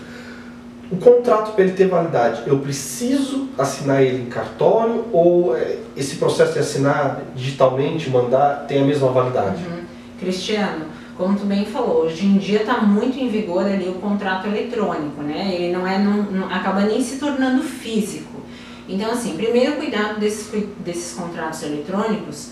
O 0.91 0.97
contrato 0.97 1.53
para 1.53 1.63
ele 1.63 1.73
ter 1.73 1.87
validade, 1.87 2.41
eu 2.45 2.59
preciso 2.59 3.47
assinar 3.57 4.03
ele 4.03 4.23
em 4.23 4.25
cartório 4.25 5.05
ou 5.13 5.55
é, 5.55 5.77
esse 5.95 6.15
processo 6.15 6.53
de 6.53 6.59
assinar 6.59 7.21
digitalmente, 7.35 8.09
mandar, 8.09 8.65
tem 8.67 8.81
a 8.81 8.85
mesma 8.85 9.09
validade? 9.09 9.63
Uhum. 9.63 9.83
Cristiano, 10.19 10.85
como 11.15 11.37
tu 11.37 11.45
bem 11.45 11.65
falou, 11.65 12.05
hoje 12.05 12.25
em 12.25 12.37
dia 12.37 12.61
está 12.61 12.81
muito 12.81 13.19
em 13.19 13.29
vigor 13.29 13.65
ali 13.65 13.87
o 13.87 13.95
contrato 13.95 14.47
eletrônico, 14.47 15.21
né? 15.21 15.53
Ele 15.53 15.71
não 15.71 15.85
é, 15.85 15.99
não, 15.99 16.23
não, 16.23 16.51
acaba 16.51 16.81
nem 16.81 17.01
se 17.01 17.17
tornando 17.17 17.61
físico. 17.61 18.41
Então, 18.87 19.11
assim, 19.11 19.37
primeiro 19.37 19.75
cuidado 19.75 20.19
desses, 20.19 20.51
desses 20.79 21.13
contratos 21.13 21.61
eletrônicos 21.61 22.51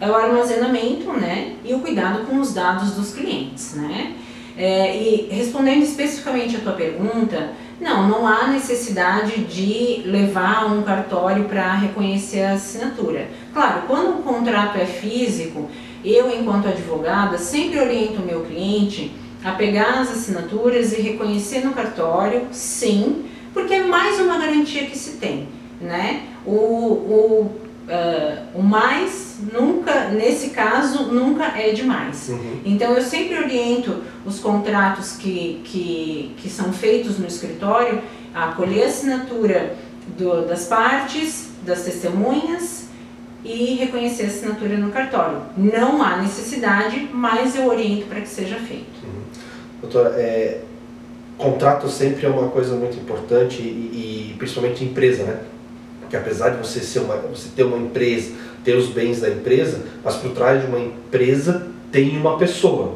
é 0.00 0.10
o 0.10 0.14
armazenamento, 0.14 1.12
né? 1.12 1.54
E 1.64 1.74
o 1.74 1.80
cuidado 1.80 2.26
com 2.26 2.38
os 2.38 2.52
dados 2.52 2.92
dos 2.92 3.14
clientes, 3.14 3.74
né? 3.74 4.14
É, 4.56 4.96
e 4.96 5.28
respondendo 5.30 5.82
especificamente 5.82 6.56
a 6.56 6.60
tua 6.60 6.72
pergunta, 6.72 7.50
não, 7.80 8.08
não 8.08 8.26
há 8.26 8.46
necessidade 8.46 9.44
de 9.44 10.02
levar 10.06 10.66
um 10.72 10.82
cartório 10.82 11.44
para 11.44 11.74
reconhecer 11.74 12.42
a 12.42 12.54
assinatura. 12.54 13.28
Claro, 13.52 13.82
quando 13.86 14.18
o 14.18 14.22
contrato 14.22 14.78
é 14.78 14.86
físico, 14.86 15.68
eu, 16.04 16.30
enquanto 16.30 16.68
advogada, 16.68 17.36
sempre 17.36 17.78
oriento 17.78 18.22
o 18.22 18.24
meu 18.24 18.44
cliente 18.44 19.12
a 19.44 19.52
pegar 19.52 20.00
as 20.00 20.10
assinaturas 20.10 20.92
e 20.92 21.02
reconhecer 21.02 21.64
no 21.64 21.72
cartório, 21.72 22.46
sim, 22.50 23.26
porque 23.52 23.74
é 23.74 23.84
mais 23.84 24.18
uma 24.20 24.38
garantia 24.38 24.86
que 24.86 24.96
se 24.96 25.12
tem, 25.18 25.48
né? 25.80 26.22
O, 26.46 26.52
o, 26.52 27.60
uh, 27.86 28.58
o 28.58 28.62
mais 28.62 29.36
nunca, 29.52 30.08
nesse 30.08 30.50
caso, 30.50 31.04
nunca 31.04 31.44
é 31.58 31.72
demais. 31.72 32.28
Uhum. 32.28 32.60
Então 32.64 32.92
eu 32.94 33.02
sempre 33.02 33.38
oriento 33.38 34.02
os 34.24 34.38
contratos 34.38 35.16
que, 35.16 35.60
que, 35.64 36.34
que 36.38 36.48
são 36.48 36.72
feitos 36.72 37.18
no 37.18 37.26
escritório 37.26 38.02
a 38.34 38.48
colher 38.48 38.84
a 38.84 38.86
assinatura 38.88 39.74
do, 40.16 40.46
das 40.46 40.66
partes, 40.66 41.50
das 41.62 41.82
testemunhas 41.82 42.86
e 43.44 43.76
reconhecer 43.76 44.24
a 44.24 44.26
assinatura 44.26 44.76
no 44.76 44.90
cartório. 44.90 45.42
Não 45.56 46.02
há 46.02 46.16
necessidade, 46.16 47.08
mas 47.12 47.56
eu 47.56 47.66
oriento 47.66 48.06
para 48.06 48.20
que 48.20 48.28
seja 48.28 48.56
feito. 48.56 49.04
Uhum. 49.04 49.22
Doutora, 49.82 50.10
é, 50.16 50.62
contrato 51.38 51.88
sempre 51.88 52.26
é 52.26 52.28
uma 52.28 52.48
coisa 52.48 52.74
muito 52.74 52.96
importante 52.96 53.60
e, 53.62 54.32
e 54.32 54.34
principalmente 54.38 54.84
empresa, 54.84 55.22
né? 55.24 55.40
Porque 56.06 56.16
apesar 56.16 56.50
de 56.50 56.58
você 56.58 56.78
ser 56.80 57.00
uma, 57.00 57.16
você 57.16 57.48
ter 57.54 57.64
uma 57.64 57.76
empresa, 57.76 58.32
ter 58.64 58.76
os 58.76 58.86
bens 58.86 59.20
da 59.20 59.28
empresa, 59.28 59.82
mas 60.04 60.14
por 60.14 60.30
trás 60.30 60.62
de 60.62 60.68
uma 60.68 60.78
empresa 60.78 61.66
tem 61.90 62.16
uma 62.16 62.38
pessoa. 62.38 62.94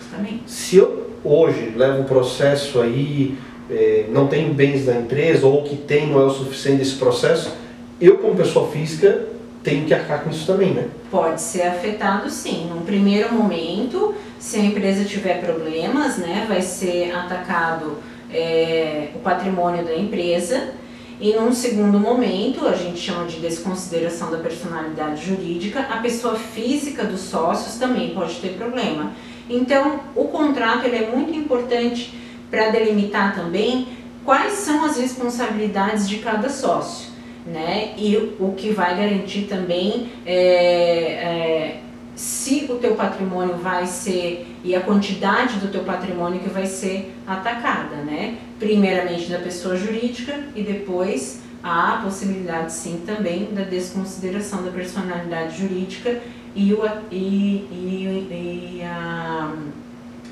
Justamente. 0.00 0.42
Se 0.44 0.76
eu 0.76 1.08
hoje 1.22 1.72
levo 1.76 2.00
um 2.00 2.04
processo 2.04 2.80
aí, 2.80 3.38
é, 3.70 4.06
não 4.10 4.26
tenho 4.26 4.52
bens 4.52 4.86
da 4.86 4.96
empresa 4.96 5.46
ou 5.46 5.62
que 5.62 5.76
tem 5.76 6.08
não 6.08 6.20
é 6.20 6.24
o 6.24 6.30
suficiente 6.30 6.82
esse 6.82 6.96
processo, 6.96 7.52
eu 8.00 8.18
como 8.18 8.34
pessoa 8.34 8.68
física 8.72 9.26
tem 9.62 9.84
que 9.84 9.94
arcar 9.94 10.24
com 10.24 10.30
isso 10.30 10.44
também, 10.44 10.72
né? 10.72 10.88
Pode 11.10 11.40
ser 11.40 11.62
afetado 11.62 12.28
sim. 12.28 12.68
Num 12.68 12.82
primeiro 12.82 13.32
momento, 13.32 14.14
se 14.38 14.56
a 14.56 14.64
empresa 14.64 15.04
tiver 15.04 15.40
problemas, 15.40 16.16
né, 16.18 16.44
vai 16.48 16.62
ser 16.62 17.12
atacado 17.12 17.98
é, 18.32 19.10
o 19.14 19.20
patrimônio 19.20 19.84
da 19.84 19.94
empresa. 19.94 20.72
E 21.20 21.32
num 21.32 21.52
segundo 21.52 21.98
momento, 21.98 22.66
a 22.66 22.74
gente 22.74 22.98
chama 22.98 23.26
de 23.26 23.40
desconsideração 23.40 24.30
da 24.30 24.38
personalidade 24.38 25.26
jurídica, 25.26 25.80
a 25.80 25.96
pessoa 25.98 26.36
física 26.36 27.04
dos 27.04 27.20
sócios 27.20 27.76
também 27.76 28.10
pode 28.10 28.36
ter 28.36 28.50
problema. 28.50 29.12
Então, 29.50 30.00
o 30.14 30.24
contrato 30.26 30.86
ele 30.86 30.96
é 30.96 31.10
muito 31.10 31.32
importante 31.34 32.14
para 32.50 32.70
delimitar 32.70 33.34
também 33.34 33.88
quais 34.24 34.52
são 34.54 34.84
as 34.84 34.96
responsabilidades 34.96 36.08
de 36.08 36.18
cada 36.18 36.48
sócio 36.48 37.08
né? 37.48 37.94
E 37.96 38.16
o 38.38 38.52
que 38.56 38.70
vai 38.70 38.96
garantir 38.96 39.42
também 39.42 40.10
é, 40.26 40.34
é, 40.34 41.80
se 42.18 42.66
o 42.68 42.74
teu 42.74 42.96
patrimônio 42.96 43.56
vai 43.58 43.86
ser 43.86 44.44
e 44.64 44.74
a 44.74 44.80
quantidade 44.80 45.60
do 45.60 45.68
teu 45.68 45.84
patrimônio 45.84 46.40
que 46.40 46.48
vai 46.48 46.66
ser 46.66 47.14
atacada, 47.24 47.94
né? 47.98 48.38
Primeiramente 48.58 49.30
da 49.30 49.38
pessoa 49.38 49.76
jurídica 49.76 50.34
e 50.56 50.64
depois 50.64 51.38
há 51.62 51.94
a 51.94 52.02
possibilidade 52.02 52.72
sim 52.72 53.02
também 53.06 53.50
da 53.52 53.62
desconsideração 53.62 54.64
da 54.64 54.72
personalidade 54.72 55.60
jurídica 55.60 56.20
e 56.56 56.74
o, 56.74 56.84
e, 57.08 57.68
e, 57.70 58.80
e, 58.80 58.82
a, 58.82 59.54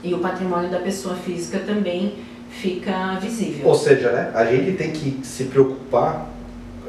e 0.03 0.13
o 0.13 0.19
patrimônio 0.19 0.69
da 0.69 0.81
pessoa 0.81 1.15
física 1.15 1.61
também 1.61 2.15
fica 2.51 3.17
visível. 3.21 3.65
Ou 3.69 3.77
seja, 3.77 4.11
né, 4.11 4.33
a 4.35 4.45
gente 4.45 4.77
tem 4.77 4.91
que 4.91 5.25
se 5.25 5.45
preocupar 5.45 6.29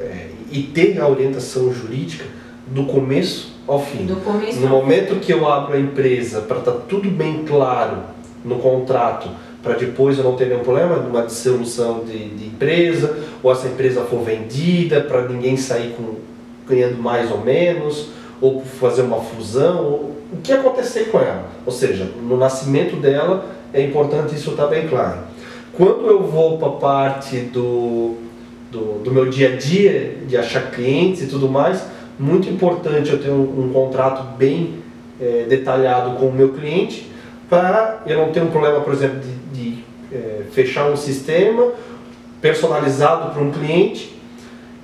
é, 0.00 0.30
e 0.50 0.64
ter 0.64 1.00
a 1.00 1.06
orientação 1.06 1.72
jurídica 1.72 2.24
do 2.66 2.84
começo 2.84 3.57
ao 3.68 3.80
fim. 3.84 4.06
Do 4.06 4.16
começo 4.16 4.60
no 4.60 4.68
momento 4.68 5.20
que 5.20 5.32
eu 5.32 5.46
abro 5.46 5.74
a 5.74 5.78
empresa 5.78 6.40
para 6.40 6.58
estar 6.58 6.72
tá 6.72 6.78
tudo 6.88 7.10
bem 7.10 7.44
claro 7.46 7.98
no 8.44 8.58
contrato, 8.58 9.28
para 9.62 9.74
depois 9.74 10.16
eu 10.16 10.24
não 10.24 10.34
ter 10.34 10.46
nenhum 10.46 10.60
problema 10.60 10.98
de 10.98 11.06
uma 11.06 11.22
dissolução 11.22 12.04
de, 12.04 12.30
de 12.30 12.46
empresa, 12.46 13.18
ou 13.42 13.52
essa 13.52 13.68
empresa 13.68 14.02
for 14.02 14.22
vendida, 14.22 15.00
para 15.00 15.28
ninguém 15.28 15.56
sair 15.56 15.94
com, 15.96 16.14
ganhando 16.66 16.96
mais 16.96 17.30
ou 17.30 17.40
menos, 17.40 18.08
ou 18.40 18.62
fazer 18.62 19.02
uma 19.02 19.20
fusão, 19.20 19.84
ou, 19.84 20.18
o 20.32 20.36
que 20.42 20.52
acontecer 20.52 21.10
com 21.10 21.18
ela. 21.18 21.48
Ou 21.64 21.72
seja, 21.72 22.10
no 22.22 22.36
nascimento 22.36 22.96
dela 22.96 23.46
é 23.72 23.82
importante 23.82 24.34
isso 24.34 24.50
estar 24.50 24.64
tá 24.64 24.68
bem 24.70 24.86
claro. 24.88 25.18
Quando 25.72 26.06
eu 26.06 26.22
vou 26.22 26.58
para 26.58 26.68
a 26.68 26.72
parte 26.72 27.38
do 27.38 28.16
do, 28.70 29.02
do 29.02 29.10
meu 29.10 29.28
dia 29.28 29.54
a 29.54 29.56
dia, 29.56 30.18
de 30.26 30.36
achar 30.36 30.70
clientes 30.70 31.22
e 31.22 31.26
tudo 31.26 31.48
mais, 31.48 31.82
muito 32.18 32.48
importante 32.48 33.10
eu 33.10 33.22
ter 33.22 33.30
um, 33.30 33.66
um 33.66 33.70
contrato 33.72 34.36
bem 34.36 34.76
é, 35.20 35.46
detalhado 35.48 36.16
com 36.18 36.26
o 36.26 36.32
meu 36.32 36.52
cliente 36.52 37.10
para 37.48 38.02
eu 38.06 38.18
não 38.18 38.30
ter 38.30 38.42
um 38.42 38.48
problema, 38.48 38.80
por 38.80 38.92
exemplo, 38.92 39.20
de, 39.20 39.60
de 39.60 39.84
é, 40.12 40.42
fechar 40.50 40.90
um 40.90 40.96
sistema 40.96 41.72
personalizado 42.40 43.32
para 43.32 43.42
um 43.42 43.50
cliente 43.50 44.18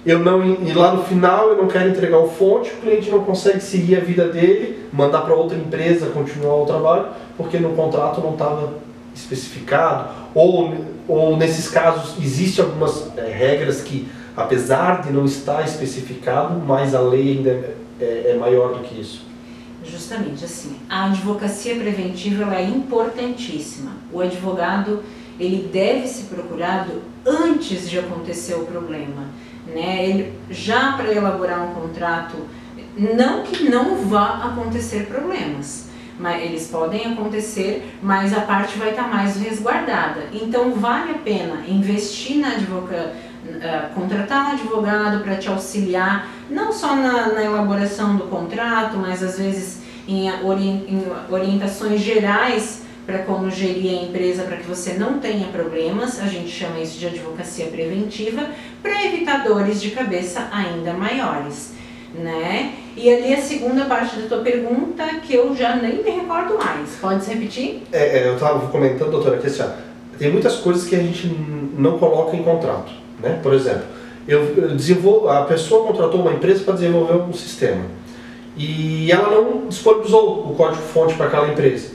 eu 0.06 0.18
não 0.18 0.44
e 0.44 0.72
lá 0.74 0.92
no 0.92 1.02
final 1.02 1.48
eu 1.48 1.56
não 1.56 1.66
quero 1.66 1.88
entregar 1.88 2.18
o 2.18 2.28
fonte, 2.28 2.70
o 2.70 2.76
cliente 2.76 3.10
não 3.10 3.24
consegue 3.24 3.60
seguir 3.60 3.96
a 3.96 4.00
vida 4.00 4.28
dele, 4.28 4.78
mandar 4.92 5.22
para 5.22 5.34
outra 5.34 5.56
empresa 5.56 6.06
continuar 6.06 6.56
o 6.56 6.66
trabalho, 6.66 7.06
porque 7.38 7.58
no 7.58 7.70
contrato 7.70 8.20
não 8.20 8.32
estava 8.32 8.74
especificado, 9.14 10.10
ou, 10.34 10.74
ou 11.08 11.36
nesses 11.38 11.68
casos 11.70 12.22
existem 12.22 12.62
algumas 12.62 13.10
é, 13.16 13.32
regras 13.32 13.80
que, 13.80 14.06
apesar 14.36 15.02
de 15.02 15.12
não 15.12 15.24
estar 15.24 15.62
especificado, 15.64 16.58
mas 16.60 16.94
a 16.94 17.00
lei 17.00 17.36
ainda 17.38 17.74
é, 18.00 18.32
é, 18.32 18.36
maior 18.38 18.74
do 18.74 18.80
que 18.80 19.00
isso. 19.00 19.22
Justamente 19.84 20.44
assim, 20.44 20.76
a 20.88 21.06
advocacia 21.06 21.76
preventiva 21.76 22.54
é 22.54 22.64
importantíssima. 22.64 23.92
O 24.12 24.20
advogado 24.20 25.02
ele 25.38 25.68
deve 25.72 26.06
ser 26.06 26.34
procurado 26.34 27.02
antes 27.26 27.88
de 27.88 27.98
acontecer 27.98 28.54
o 28.54 28.64
problema, 28.64 29.26
né? 29.66 30.08
Ele 30.08 30.32
já 30.50 30.92
para 30.92 31.12
elaborar 31.12 31.62
um 31.62 31.74
contrato, 31.74 32.36
não 32.96 33.42
que 33.42 33.68
não 33.68 33.96
vá 33.96 34.44
acontecer 34.44 35.06
problemas, 35.06 35.88
mas 36.18 36.42
eles 36.42 36.68
podem 36.68 37.12
acontecer, 37.12 37.96
mas 38.00 38.32
a 38.32 38.40
parte 38.40 38.78
vai 38.78 38.90
estar 38.90 39.08
mais 39.08 39.36
resguardada. 39.36 40.28
Então 40.32 40.72
vale 40.72 41.10
a 41.10 41.18
pena 41.18 41.64
investir 41.66 42.38
na 42.38 42.52
advocacia, 42.52 43.12
uh, 43.46 43.94
contratar 43.94 44.50
um 44.50 44.52
advogado 44.52 45.22
para 45.22 45.36
te 45.36 45.48
auxiliar, 45.48 46.28
não 46.50 46.72
só 46.72 46.94
na, 46.94 47.32
na, 47.32 47.44
elaboração 47.44 48.16
do 48.16 48.24
contrato, 48.24 48.96
mas 48.96 49.22
às 49.22 49.38
vezes 49.38 49.82
em, 50.06 50.30
ori 50.44 50.66
em 50.66 51.04
orientações 51.30 52.00
gerais 52.00 52.82
para 53.06 53.18
como 53.18 53.50
gerir 53.50 53.98
a 53.98 54.02
empresa 54.04 54.44
para 54.44 54.56
que 54.56 54.66
você 54.66 54.94
não 54.94 55.18
tenha 55.18 55.48
problemas, 55.48 56.20
a 56.20 56.26
gente 56.26 56.48
chama 56.48 56.78
isso 56.80 56.98
de 56.98 57.06
advocacia 57.06 57.66
preventiva, 57.66 58.48
para 58.82 59.04
evitar 59.04 59.44
dores 59.44 59.80
de 59.80 59.90
cabeça 59.90 60.48
ainda 60.50 60.94
maiores 60.94 61.74
né? 62.14 62.74
E 62.96 63.12
ali 63.12 63.34
a 63.34 63.40
segunda 63.40 63.84
parte 63.86 64.16
da 64.16 64.28
tua 64.28 64.38
pergunta, 64.38 65.04
que 65.22 65.34
eu 65.34 65.54
já 65.54 65.76
nem 65.76 66.02
me 66.02 66.10
recordo 66.10 66.56
mais. 66.56 66.90
Pode 67.00 67.26
repetir? 67.26 67.82
É, 67.92 68.18
é 68.18 68.28
eu 68.28 68.34
estava 68.34 68.68
comentando, 68.68 69.10
doutora, 69.10 69.38
que 69.38 69.48
assim, 69.48 69.64
tem 70.18 70.30
muitas 70.30 70.56
coisas 70.56 70.86
que 70.86 70.94
a 70.94 71.00
gente 71.00 71.26
não 71.76 71.98
coloca 71.98 72.36
em 72.36 72.42
contrato, 72.42 72.92
né? 73.20 73.38
Por 73.42 73.52
exemplo, 73.54 73.84
eu 74.26 74.74
desenvolvo, 74.74 75.28
a 75.28 75.42
pessoa 75.42 75.86
contratou 75.86 76.20
uma 76.20 76.32
empresa 76.32 76.64
para 76.64 76.74
desenvolver 76.74 77.14
um 77.14 77.32
sistema 77.32 77.82
e 78.56 79.10
ela 79.10 79.30
não 79.30 79.68
disponibilizou 79.68 80.50
o 80.50 80.54
código-fonte 80.56 81.14
para 81.14 81.26
aquela 81.26 81.48
empresa 81.48 81.94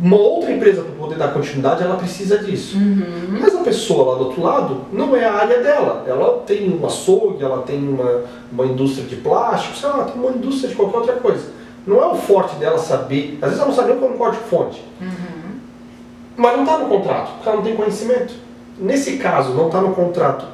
uma 0.00 0.16
outra 0.16 0.52
empresa 0.52 0.82
para 0.82 0.92
poder 0.92 1.16
dar 1.16 1.28
continuidade, 1.28 1.82
ela 1.82 1.96
precisa 1.96 2.38
disso. 2.38 2.76
Uhum. 2.76 3.38
Mas 3.40 3.54
a 3.54 3.60
pessoa 3.60 4.12
lá 4.12 4.18
do 4.18 4.24
outro 4.24 4.42
lado 4.42 4.80
não 4.92 5.14
é 5.14 5.24
a 5.24 5.34
área 5.34 5.62
dela. 5.62 6.04
Ela 6.06 6.42
tem 6.46 6.68
uma 6.68 6.88
açougue, 6.88 7.42
ela 7.42 7.62
tem 7.62 7.88
uma, 7.88 8.22
uma 8.50 8.66
indústria 8.66 9.06
de 9.06 9.16
plástico, 9.16 9.76
sei 9.76 9.88
lá, 9.88 10.04
tem 10.04 10.20
uma 10.20 10.32
indústria 10.32 10.68
de 10.68 10.74
qualquer 10.74 10.98
outra 10.98 11.14
coisa. 11.14 11.52
Não 11.86 12.02
é 12.02 12.06
o 12.06 12.14
forte 12.14 12.56
dela 12.56 12.78
saber, 12.78 13.38
às 13.42 13.50
vezes 13.50 13.58
ela 13.58 13.68
não 13.68 13.74
sabe 13.74 13.90
nem 13.90 13.98
qual 13.98 14.10
é 14.10 14.14
o 14.14 14.18
código-fonte. 14.18 14.82
Uhum. 15.00 15.54
Mas 16.36 16.56
não 16.56 16.64
está 16.64 16.78
no 16.78 16.88
contrato, 16.88 17.32
porque 17.34 17.48
ela 17.48 17.56
não 17.58 17.64
tem 17.64 17.76
conhecimento. 17.76 18.34
Nesse 18.78 19.18
caso, 19.18 19.54
não 19.54 19.66
está 19.66 19.80
no 19.80 19.94
contrato. 19.94 20.46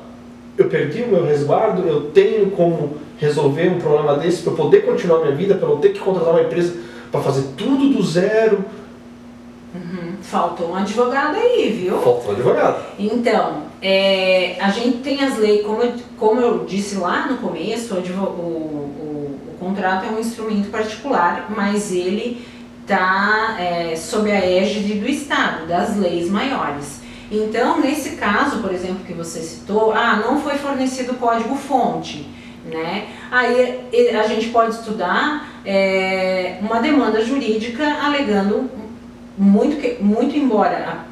Eu 0.56 0.68
perdi 0.68 1.02
o 1.02 1.08
meu 1.08 1.24
resguardo, 1.24 1.86
eu 1.86 2.10
tenho 2.10 2.50
como 2.50 2.96
resolver 3.18 3.68
um 3.68 3.78
problema 3.78 4.16
desse 4.16 4.42
para 4.42 4.52
eu 4.52 4.56
poder 4.56 4.84
continuar 4.84 5.20
minha 5.20 5.34
vida, 5.34 5.54
para 5.54 5.66
eu 5.66 5.74
não 5.74 5.80
ter 5.80 5.90
que 5.90 6.00
contratar 6.00 6.34
uma 6.34 6.42
empresa 6.42 6.76
para 7.10 7.20
fazer 7.20 7.44
tudo 7.56 7.88
do 7.88 8.02
zero 8.02 8.64
Uhum. 9.74 10.14
Faltou 10.20 10.70
um 10.70 10.74
advogado 10.74 11.36
aí, 11.36 11.70
viu? 11.70 12.00
Faltou 12.00 12.30
um 12.30 12.34
advogado. 12.34 12.84
Então, 12.98 13.62
é, 13.80 14.56
a 14.60 14.68
gente 14.70 14.98
tem 14.98 15.22
as 15.22 15.38
leis, 15.38 15.64
como 15.64 15.82
eu, 15.82 15.92
como 16.18 16.40
eu 16.40 16.64
disse 16.64 16.96
lá 16.96 17.28
no 17.28 17.36
começo, 17.38 17.94
o, 17.94 17.98
o, 17.98 18.02
o, 18.02 19.40
o 19.52 19.56
contrato 19.60 20.06
é 20.06 20.10
um 20.10 20.18
instrumento 20.18 20.70
particular, 20.70 21.46
mas 21.54 21.92
ele 21.92 22.44
está 22.82 23.56
é, 23.60 23.94
sob 23.94 24.30
a 24.30 24.44
égide 24.44 24.94
do 24.94 25.08
Estado, 25.08 25.68
das 25.68 25.96
leis 25.96 26.28
maiores. 26.28 26.99
Então, 27.30 27.80
nesse 27.80 28.16
caso, 28.16 28.60
por 28.60 28.72
exemplo, 28.72 29.04
que 29.06 29.12
você 29.12 29.40
citou, 29.40 29.92
ah, 29.92 30.16
não 30.16 30.40
foi 30.40 30.58
fornecido 30.58 31.14
código-fonte. 31.14 32.28
Né? 32.64 33.06
Aí 33.30 33.88
a 34.18 34.26
gente 34.26 34.48
pode 34.48 34.74
estudar 34.74 35.48
é, 35.64 36.58
uma 36.60 36.80
demanda 36.80 37.24
jurídica 37.24 37.84
alegando 38.02 38.68
muito, 39.38 40.04
muito 40.04 40.36
embora 40.36 41.04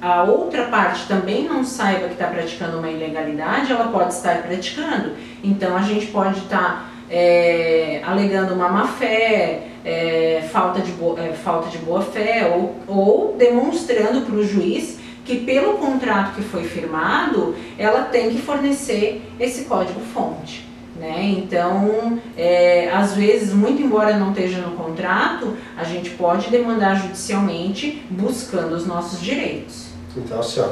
a, 0.00 0.20
a 0.20 0.22
outra 0.22 0.64
parte 0.64 1.06
também 1.06 1.44
não 1.44 1.62
saiba 1.62 2.06
que 2.06 2.14
está 2.14 2.26
praticando 2.28 2.78
uma 2.78 2.88
ilegalidade, 2.88 3.72
ela 3.72 3.88
pode 3.88 4.14
estar 4.14 4.42
praticando. 4.42 5.12
Então 5.42 5.76
a 5.76 5.82
gente 5.82 6.06
pode 6.06 6.38
estar 6.38 6.58
tá, 6.58 6.84
é, 7.10 8.00
alegando 8.04 8.54
uma 8.54 8.68
má 8.68 8.86
fé, 8.86 9.68
é, 9.84 10.48
falta, 10.50 10.80
de 10.80 10.92
bo, 10.92 11.18
é, 11.18 11.32
falta 11.32 11.68
de 11.68 11.78
boa 11.78 12.00
fé, 12.00 12.50
ou, 12.54 12.76
ou 12.86 13.36
demonstrando 13.36 14.22
para 14.22 14.34
o 14.34 14.42
juiz 14.42 15.03
que 15.24 15.40
pelo 15.40 15.74
contrato 15.78 16.34
que 16.36 16.42
foi 16.42 16.64
firmado, 16.64 17.54
ela 17.78 18.02
tem 18.02 18.30
que 18.30 18.42
fornecer 18.42 19.22
esse 19.40 19.64
código 19.64 20.00
fonte. 20.12 20.66
Né? 20.96 21.34
Então, 21.38 22.18
é, 22.36 22.88
às 22.90 23.14
vezes, 23.14 23.52
muito 23.52 23.82
embora 23.82 24.16
não 24.16 24.30
esteja 24.30 24.58
no 24.58 24.76
contrato, 24.76 25.56
a 25.76 25.82
gente 25.82 26.10
pode 26.10 26.50
demandar 26.50 26.94
judicialmente 26.94 28.02
buscando 28.10 28.74
os 28.74 28.86
nossos 28.86 29.20
direitos. 29.20 29.88
Então, 30.16 30.38
assim, 30.38 30.60
ó, 30.60 30.68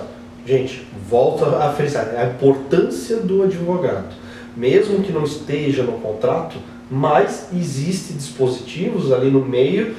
gente, 0.47 0.87
volta 1.09 1.65
a 1.65 1.73
frisar 1.73 2.15
a 2.17 2.27
importância 2.27 3.17
do 3.17 3.43
advogado. 3.43 4.15
Mesmo 4.57 5.03
que 5.03 5.11
não 5.11 5.25
esteja 5.25 5.83
no 5.83 5.93
contrato, 5.93 6.57
mas 6.91 7.49
existe 7.53 8.13
dispositivos 8.13 9.11
ali 9.11 9.31
no 9.31 9.45
meio 9.45 9.97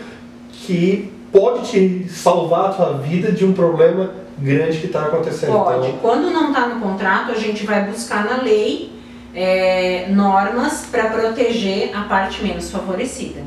que 0.52 1.12
pode 1.32 1.70
te 1.70 2.08
salvar 2.08 2.70
a 2.70 2.74
tua 2.74 2.94
vida 3.00 3.32
de 3.32 3.44
um 3.44 3.52
problema 3.52 4.12
grande 4.38 4.78
que 4.80 4.88
está 4.88 5.06
acontecendo. 5.06 5.52
Pode. 5.52 5.88
Então... 5.88 6.00
Quando 6.00 6.32
não 6.32 6.50
está 6.50 6.68
no 6.68 6.80
contrato, 6.80 7.32
a 7.32 7.36
gente 7.36 7.66
vai 7.66 7.86
buscar 7.86 8.26
na 8.26 8.42
lei 8.42 8.92
é, 9.34 10.08
normas 10.10 10.86
para 10.92 11.06
proteger 11.06 11.96
a 11.96 12.04
parte 12.04 12.44
menos 12.44 12.70
favorecida. 12.70 13.42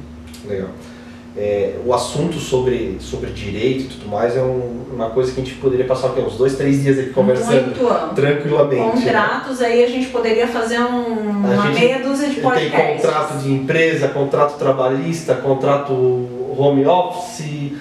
Legal. 0.45 0.69
É, 1.39 1.75
o 1.85 1.93
assunto 1.93 2.39
sobre, 2.39 2.97
sobre 2.99 3.31
direito 3.31 3.85
e 3.85 3.89
tudo 3.89 4.09
mais 4.09 4.35
é 4.35 4.41
um, 4.41 4.87
uma 4.91 5.11
coisa 5.11 5.33
que 5.33 5.41
a 5.43 5.45
gente 5.45 5.57
poderia 5.57 5.85
passar 5.85 6.09
aqui, 6.09 6.21
uns 6.21 6.39
dois, 6.39 6.57
três 6.57 6.83
dias 6.83 6.99
aqui 6.99 7.11
conversando 7.11 7.75
tranquilamente. 8.15 9.01
Né? 9.01 9.05
Contratos, 9.05 9.61
né? 9.61 9.67
aí 9.67 9.85
a 9.85 9.87
gente 9.87 10.07
poderia 10.07 10.49
fazer 10.49 10.81
um, 10.81 11.05
uma 11.05 11.67
meia 11.67 11.99
dúzia 11.99 12.31
de 12.31 12.41
podcasts. 12.41 12.73
Tem 12.73 12.97
contrato 12.97 13.39
de 13.43 13.53
empresa, 13.53 14.09
contrato 14.09 14.59
trabalhista, 14.59 15.35
contrato 15.35 15.93
home 16.57 16.87
office, 16.87 17.73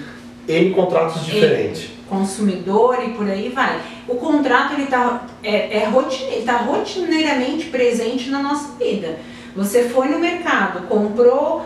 N 0.46 0.70
contratos 0.72 1.24
diferentes 1.24 1.95
consumidor 2.08 2.98
e 3.04 3.10
por 3.10 3.28
aí 3.28 3.48
vai. 3.48 3.80
O 4.08 4.14
contrato 4.16 4.74
ele 4.74 4.84
está 4.84 5.26
é, 5.42 5.78
é 5.78 5.84
rotine, 5.86 6.42
tá 6.42 6.58
rotineiramente 6.58 7.66
presente 7.66 8.30
na 8.30 8.42
nossa 8.42 8.76
vida. 8.76 9.18
Você 9.54 9.84
foi 9.84 10.08
no 10.08 10.18
mercado, 10.18 10.86
comprou 10.86 11.64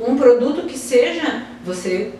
um 0.00 0.16
produto 0.16 0.66
que 0.66 0.78
seja, 0.78 1.42
você, 1.64 2.12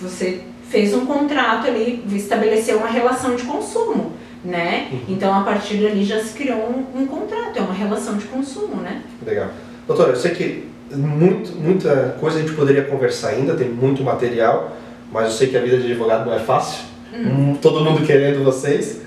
você 0.00 0.40
fez 0.68 0.94
um 0.94 1.04
contrato 1.04 1.66
ali, 1.66 2.02
estabeleceu 2.14 2.78
uma 2.78 2.88
relação 2.88 3.36
de 3.36 3.42
consumo, 3.42 4.12
né? 4.42 4.88
Uhum. 4.90 5.00
Então 5.10 5.34
a 5.34 5.42
partir 5.44 5.76
dali 5.76 6.04
já 6.04 6.20
se 6.22 6.32
criou 6.32 6.58
um, 6.58 7.02
um, 7.02 7.06
contrato, 7.06 7.58
é 7.58 7.60
uma 7.60 7.74
relação 7.74 8.16
de 8.16 8.24
consumo, 8.24 8.76
né? 8.76 9.02
Legal. 9.24 9.50
Doutora, 9.86 10.10
eu 10.10 10.16
sei 10.16 10.30
que 10.32 10.68
muito, 10.96 11.54
muita 11.56 12.16
coisa 12.18 12.38
a 12.38 12.40
gente 12.40 12.54
poderia 12.54 12.84
conversar 12.84 13.30
ainda, 13.30 13.54
tem 13.54 13.68
muito 13.68 14.02
material 14.02 14.74
mas 15.14 15.26
eu 15.26 15.30
sei 15.30 15.46
que 15.46 15.56
a 15.56 15.60
vida 15.60 15.78
de 15.78 15.92
advogado 15.92 16.26
não 16.26 16.34
é 16.34 16.40
fácil. 16.40 16.82
Hum. 17.14 17.54
Todo 17.62 17.84
mundo 17.84 18.04
querendo 18.04 18.42
vocês. 18.42 19.00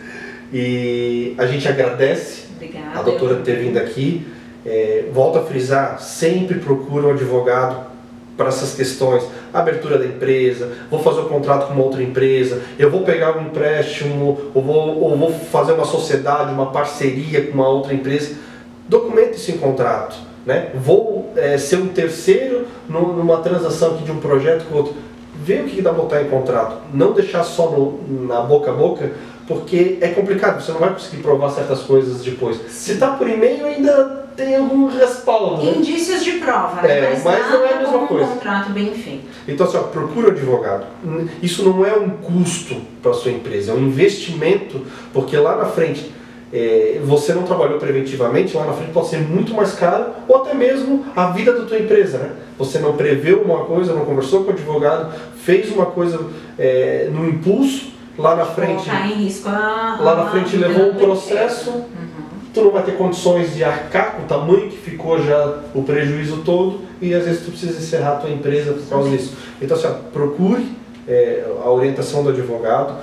E 0.54 1.36
a 1.38 1.46
gente 1.46 1.68
agradece 1.68 2.46
Obrigada. 2.56 2.98
a 2.98 3.02
doutora 3.02 3.36
ter 3.44 3.58
vindo 3.58 3.78
aqui. 3.78 4.26
É, 4.66 5.04
volto 5.12 5.38
a 5.38 5.44
frisar, 5.44 6.00
sempre 6.00 6.60
procura 6.60 7.08
um 7.08 7.12
advogado 7.12 7.88
para 8.38 8.48
essas 8.48 8.74
questões, 8.74 9.24
abertura 9.54 9.98
da 9.98 10.06
empresa, 10.06 10.72
vou 10.92 11.02
fazer 11.02 11.22
um 11.22 11.26
contrato 11.26 11.68
com 11.68 11.74
uma 11.74 11.84
outra 11.84 12.04
empresa, 12.04 12.62
eu 12.78 12.92
vou 12.92 13.02
pegar 13.02 13.36
um 13.36 13.48
empréstimo, 13.48 14.38
ou 14.54 14.62
vou, 14.62 15.02
ou 15.02 15.18
vou 15.18 15.32
fazer 15.32 15.72
uma 15.72 15.86
sociedade, 15.86 16.54
uma 16.54 16.68
parceria 16.68 17.48
com 17.48 17.54
uma 17.54 17.68
outra 17.68 17.94
empresa. 17.94 18.36
Documente 18.88 19.38
isso 19.38 19.52
em 19.52 19.58
contrato. 19.58 20.16
Né? 20.46 20.70
Vou 20.76 21.34
é, 21.36 21.58
ser 21.58 21.78
um 21.78 21.88
terceiro 21.88 22.68
numa 22.88 23.38
transação 23.40 23.96
aqui 23.96 24.04
de 24.06 24.12
um 24.12 24.20
projeto 24.20 24.66
com 24.70 24.78
outro 24.78 24.96
ver 25.44 25.66
o 25.66 25.68
que 25.68 25.82
dá 25.82 25.92
para 25.92 26.04
botar 26.04 26.22
em 26.22 26.30
contrato, 26.30 26.78
não 26.94 27.14
deixar 27.14 27.44
só 27.44 27.70
no, 27.70 28.26
na 28.28 28.42
boca 28.42 28.72
a 28.72 28.74
boca, 28.74 29.12
porque 29.48 29.98
é 30.02 30.10
complicado, 30.10 30.62
você 30.62 30.72
não 30.72 30.80
vai 30.80 30.92
conseguir 30.92 31.22
provar 31.22 31.50
certas 31.52 31.82
coisas 31.82 32.24
depois. 32.24 32.60
Se 32.70 32.94
está 32.94 33.12
por 33.12 33.30
e-mail, 33.30 33.66
ainda 33.66 34.28
tem 34.36 34.56
algum 34.56 34.88
respaldo. 34.88 35.64
Né? 35.64 35.76
Indícios 35.78 36.24
de 36.24 36.34
prova, 36.34 36.82
né? 36.82 36.98
é, 36.98 37.10
mas, 37.10 37.24
mas 37.24 37.50
não 37.50 37.66
é 37.66 37.74
a 37.74 37.78
mesma 37.78 38.08
coisa. 38.08 38.26
um 38.26 38.34
contrato 38.34 38.72
bem 38.72 38.94
feito. 38.94 39.26
Então, 39.48 39.66
assim, 39.66 39.78
ó, 39.78 39.84
procura 39.84 40.28
um 40.28 40.32
advogado. 40.32 40.86
Isso 41.42 41.64
não 41.64 41.86
é 41.86 41.94
um 41.94 42.10
custo 42.10 42.76
para 43.02 43.12
a 43.12 43.14
sua 43.14 43.32
empresa, 43.32 43.72
é 43.72 43.74
um 43.74 43.80
investimento, 43.80 44.82
porque 45.14 45.38
lá 45.38 45.56
na 45.56 45.66
frente 45.66 46.12
é, 46.52 47.00
você 47.04 47.34
não 47.34 47.44
trabalhou 47.44 47.78
preventivamente, 47.78 48.56
lá 48.56 48.66
na 48.66 48.74
frente 48.74 48.92
pode 48.92 49.08
ser 49.08 49.20
muito 49.20 49.54
mais 49.54 49.74
caro, 49.74 50.12
ou 50.28 50.38
até 50.38 50.54
mesmo 50.54 51.06
a 51.16 51.32
vida 51.32 51.54
da 51.54 51.66
tua 51.66 51.78
empresa, 51.78 52.18
né? 52.18 52.32
Você 52.58 52.80
não 52.80 52.94
preveu 52.94 53.42
uma 53.42 53.66
coisa, 53.66 53.94
não 53.94 54.06
conversou 54.06 54.44
com 54.44 54.52
o 54.52 54.54
advogado, 54.54 55.14
fez 55.38 55.72
uma 55.72 55.86
coisa 55.86 56.20
é, 56.58 57.10
no 57.12 57.28
impulso, 57.28 57.92
lá 58.18 58.36
na 58.36 58.46
frente. 58.46 58.86
Colocar 58.86 59.08
em 59.08 59.14
risco 59.14 59.50
a, 59.50 60.00
lá 60.02 60.16
na 60.16 60.24
a 60.24 60.30
frente 60.32 60.56
vida 60.56 60.68
levou 60.68 60.92
um 60.92 60.96
processo. 60.96 61.70
Uhum. 61.70 62.08
tu 62.54 62.62
não 62.62 62.72
vai 62.72 62.84
ter 62.84 62.94
condições 62.94 63.54
de 63.54 63.64
arcar 63.64 64.16
com 64.16 64.24
o 64.24 64.26
tamanho 64.26 64.70
que 64.70 64.78
ficou 64.78 65.22
já 65.22 65.60
o 65.76 65.84
prejuízo 65.84 66.38
todo 66.38 66.82
e 67.00 67.14
às 67.14 67.26
vezes 67.26 67.46
tu 67.46 67.52
precisa 67.52 67.78
encerrar 67.78 68.14
a 68.14 68.16
tua 68.16 68.32
empresa 68.32 68.74
por 68.74 68.90
causa 68.90 69.10
disso. 69.10 69.36
Então, 69.62 69.78
assim, 69.78 69.88
ó, 69.88 69.92
procure 70.12 70.68
é, 71.08 71.46
a 71.64 71.70
orientação 71.70 72.24
do 72.24 72.30
advogado, 72.30 72.96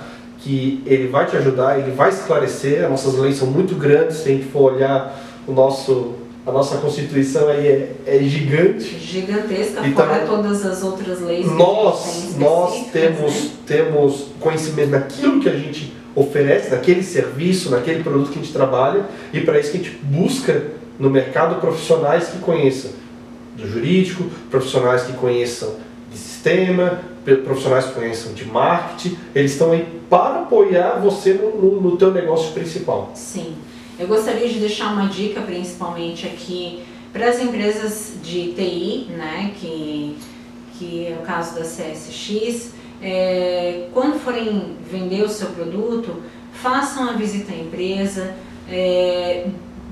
que 0.45 0.83
ele 0.85 1.07
vai 1.07 1.25
te 1.25 1.35
ajudar, 1.35 1.79
ele 1.79 1.89
vai 1.89 2.09
esclarecer. 2.09 2.83
As 2.83 2.91
nossas 2.91 3.15
leis 3.15 3.35
são 3.35 3.47
muito 3.47 3.73
grandes, 3.73 4.17
se 4.17 4.29
a 4.29 4.31
gente 4.31 4.45
for 4.45 4.73
olhar 4.73 5.19
o 5.47 5.51
nosso, 5.51 6.13
a 6.45 6.51
nossa 6.51 6.77
Constituição 6.77 7.49
aí 7.49 7.67
é, 7.67 7.95
é 8.05 8.19
gigante. 8.19 8.95
Gigantesca, 8.99 9.81
Então, 9.87 10.05
fora 10.05 10.23
todas 10.27 10.63
as 10.63 10.83
outras 10.83 11.19
leis. 11.21 11.47
Nós, 11.47 12.35
nós 12.37 12.75
específicas, 12.75 12.91
temos, 12.91 13.33
né? 13.33 13.49
temos 13.65 14.25
conhecimento 14.39 14.91
daquilo 14.91 15.41
que 15.41 15.49
a 15.49 15.57
gente 15.57 15.91
oferece, 16.13 16.69
daquele 16.69 17.01
serviço, 17.01 17.71
daquele 17.71 18.03
produto 18.03 18.29
que 18.29 18.37
a 18.37 18.41
gente 18.43 18.53
trabalha, 18.53 19.03
e 19.33 19.41
para 19.41 19.59
isso 19.59 19.71
que 19.71 19.77
a 19.77 19.81
gente 19.81 19.97
busca 20.03 20.61
no 20.99 21.09
mercado 21.09 21.59
profissionais 21.59 22.27
que 22.27 22.37
conheçam 22.37 22.91
do 23.57 23.67
jurídico, 23.67 24.25
profissionais 24.51 25.03
que 25.03 25.13
conheçam 25.13 25.73
sistema, 26.45 27.01
profissionais 27.43 27.85
que 27.85 27.93
conheçam 27.93 28.33
de 28.33 28.45
marketing, 28.45 29.17
eles 29.33 29.53
estão 29.53 29.71
aí 29.71 29.83
para 30.07 30.41
apoiar 30.41 30.99
você 30.99 31.33
no, 31.33 31.55
no, 31.59 31.81
no 31.81 31.97
teu 31.97 32.13
negócio 32.13 32.53
principal. 32.53 33.11
Sim. 33.15 33.55
Eu 33.97 34.07
gostaria 34.07 34.47
de 34.47 34.59
deixar 34.59 34.93
uma 34.93 35.07
dica, 35.07 35.41
principalmente 35.41 36.27
aqui, 36.27 36.83
para 37.11 37.29
as 37.29 37.41
empresas 37.41 38.13
de 38.21 38.53
TI, 38.53 39.07
né, 39.09 39.53
que, 39.59 40.17
que 40.77 41.07
é 41.07 41.17
o 41.19 41.25
caso 41.25 41.55
da 41.55 41.61
CSX. 41.61 42.73
É, 43.01 43.87
quando 43.91 44.19
forem 44.19 44.77
vender 44.89 45.23
o 45.23 45.29
seu 45.29 45.47
produto, 45.49 46.21
façam 46.53 47.09
a 47.09 47.13
visita 47.13 47.53
à 47.53 47.55
empresa, 47.55 48.35
é, 48.69 49.47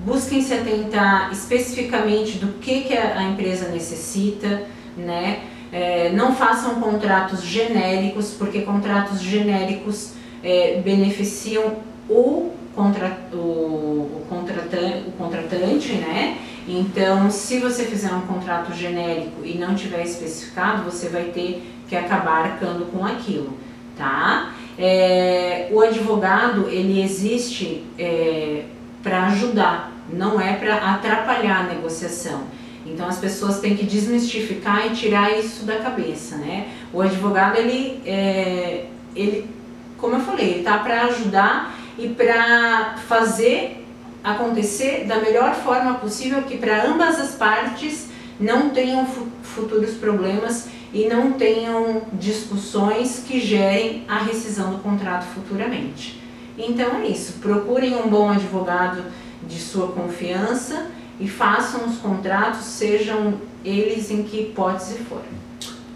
busquem 0.06 0.42
se 0.42 0.54
atentar 0.54 1.32
especificamente 1.32 2.38
do 2.38 2.60
que, 2.60 2.82
que 2.82 2.94
a 2.96 3.24
empresa 3.24 3.70
necessita, 3.70 4.68
né? 4.98 5.44
É, 5.72 6.12
não 6.12 6.36
façam 6.36 6.76
contratos 6.76 7.42
genéricos, 7.44 8.36
porque 8.38 8.62
contratos 8.62 9.22
genéricos 9.22 10.14
é, 10.44 10.80
beneficiam 10.84 11.78
o, 12.08 12.52
contra, 12.76 13.18
o, 13.34 13.38
o, 13.38 14.26
contratante, 14.30 15.08
o 15.08 15.12
contratante, 15.14 15.94
né? 15.94 16.38
Então, 16.68 17.30
se 17.30 17.60
você 17.60 17.86
fizer 17.86 18.14
um 18.14 18.22
contrato 18.22 18.74
genérico 18.74 19.44
e 19.44 19.58
não 19.58 19.76
tiver 19.76 20.04
especificado, 20.04 20.84
você 20.84 21.10
vai 21.10 21.26
ter 21.26 21.68
que 21.90 21.96
acabar 21.96 22.46
arcando 22.46 22.86
com 22.92 23.06
aquilo, 23.06 23.58
tá? 23.98 24.54
É, 24.78 25.68
o 25.72 25.82
advogado, 25.82 26.70
ele 26.70 27.02
existe 27.02 27.84
é, 28.00 28.64
para 29.02 29.28
ajudar, 29.28 29.92
não 30.12 30.40
é 30.40 30.54
para 30.54 30.76
atrapalhar 30.78 31.60
a 31.60 31.64
negociação. 31.64 32.44
Então 32.86 33.08
as 33.08 33.18
pessoas 33.18 33.60
têm 33.60 33.76
que 33.78 33.86
desmistificar 33.86 34.88
e 34.88 34.96
tirar 34.96 35.38
isso 35.38 35.64
da 35.66 35.78
cabeça, 35.78 36.36
né? 36.38 36.68
O 36.92 37.02
advogado 37.02 37.58
ele, 37.58 38.02
é, 38.06 38.86
ele 39.16 39.50
como 39.98 40.16
eu 40.16 40.20
falei, 40.20 40.50
ele 40.50 40.60
está 40.60 40.80
para 40.80 41.04
ajudar 41.06 41.78
e 41.98 42.10
para 42.10 42.96
fazer 43.08 43.86
acontecer 44.24 45.06
da 45.06 45.18
melhor 45.20 45.54
forma 45.56 45.94
possível 45.96 46.42
que 46.44 46.58
para 46.58 46.86
ambas 46.86 47.20
as 47.20 47.36
partes 47.36 48.08
não 48.40 48.70
tenham 48.72 49.06
fu- 49.06 49.28
futuros 49.44 49.92
problemas 49.96 50.68
e 50.94 51.08
não 51.08 51.34
tenham 51.34 52.02
discussões 52.14 53.24
que 53.28 53.40
gerem 53.40 54.04
a 54.08 54.20
rescisão 54.20 54.72
do 54.72 54.80
contrato 54.80 55.26
futuramente. 55.34 56.22
Então 56.58 56.98
é 57.02 57.08
isso, 57.08 57.34
procurem 57.42 57.96
um 57.96 58.08
bom 58.10 58.30
advogado 58.30 59.04
de 59.48 59.60
sua 59.60 59.88
confiança 59.88 60.88
e 61.24 61.28
façam 61.30 61.88
os 61.88 62.00
contratos, 62.00 62.66
sejam 62.66 63.36
eles 63.64 64.12
em 64.12 64.24
que 64.24 64.42
hipótese 64.42 64.98
for. 65.06 65.22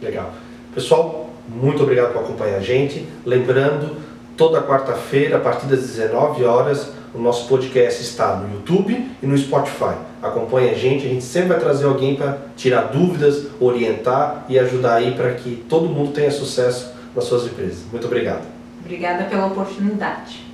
Legal. 0.01 0.31
Pessoal, 0.73 1.29
muito 1.49 1.83
obrigado 1.83 2.13
por 2.13 2.23
acompanhar 2.23 2.57
a 2.57 2.61
gente. 2.61 3.05
Lembrando, 3.25 3.97
toda 4.37 4.61
quarta-feira, 4.61 5.35
a 5.35 5.39
partir 5.41 5.65
das 5.65 5.81
19 5.81 6.45
horas, 6.45 6.93
o 7.13 7.19
nosso 7.19 7.45
podcast 7.49 8.01
está 8.01 8.37
no 8.37 8.53
YouTube 8.53 9.05
e 9.21 9.25
no 9.25 9.37
Spotify. 9.37 9.95
Acompanhe 10.23 10.69
a 10.69 10.73
gente, 10.75 11.05
a 11.05 11.09
gente 11.09 11.25
sempre 11.25 11.49
vai 11.49 11.59
trazer 11.59 11.85
alguém 11.85 12.15
para 12.15 12.37
tirar 12.55 12.83
dúvidas, 12.83 13.47
orientar 13.59 14.45
e 14.47 14.57
ajudar 14.57 14.95
aí 14.95 15.13
para 15.13 15.33
que 15.33 15.65
todo 15.67 15.89
mundo 15.89 16.13
tenha 16.13 16.31
sucesso 16.31 16.93
nas 17.13 17.25
suas 17.25 17.45
empresas. 17.45 17.79
Muito 17.91 18.07
obrigado. 18.07 18.45
Obrigada 18.79 19.25
pela 19.25 19.47
oportunidade. 19.47 20.46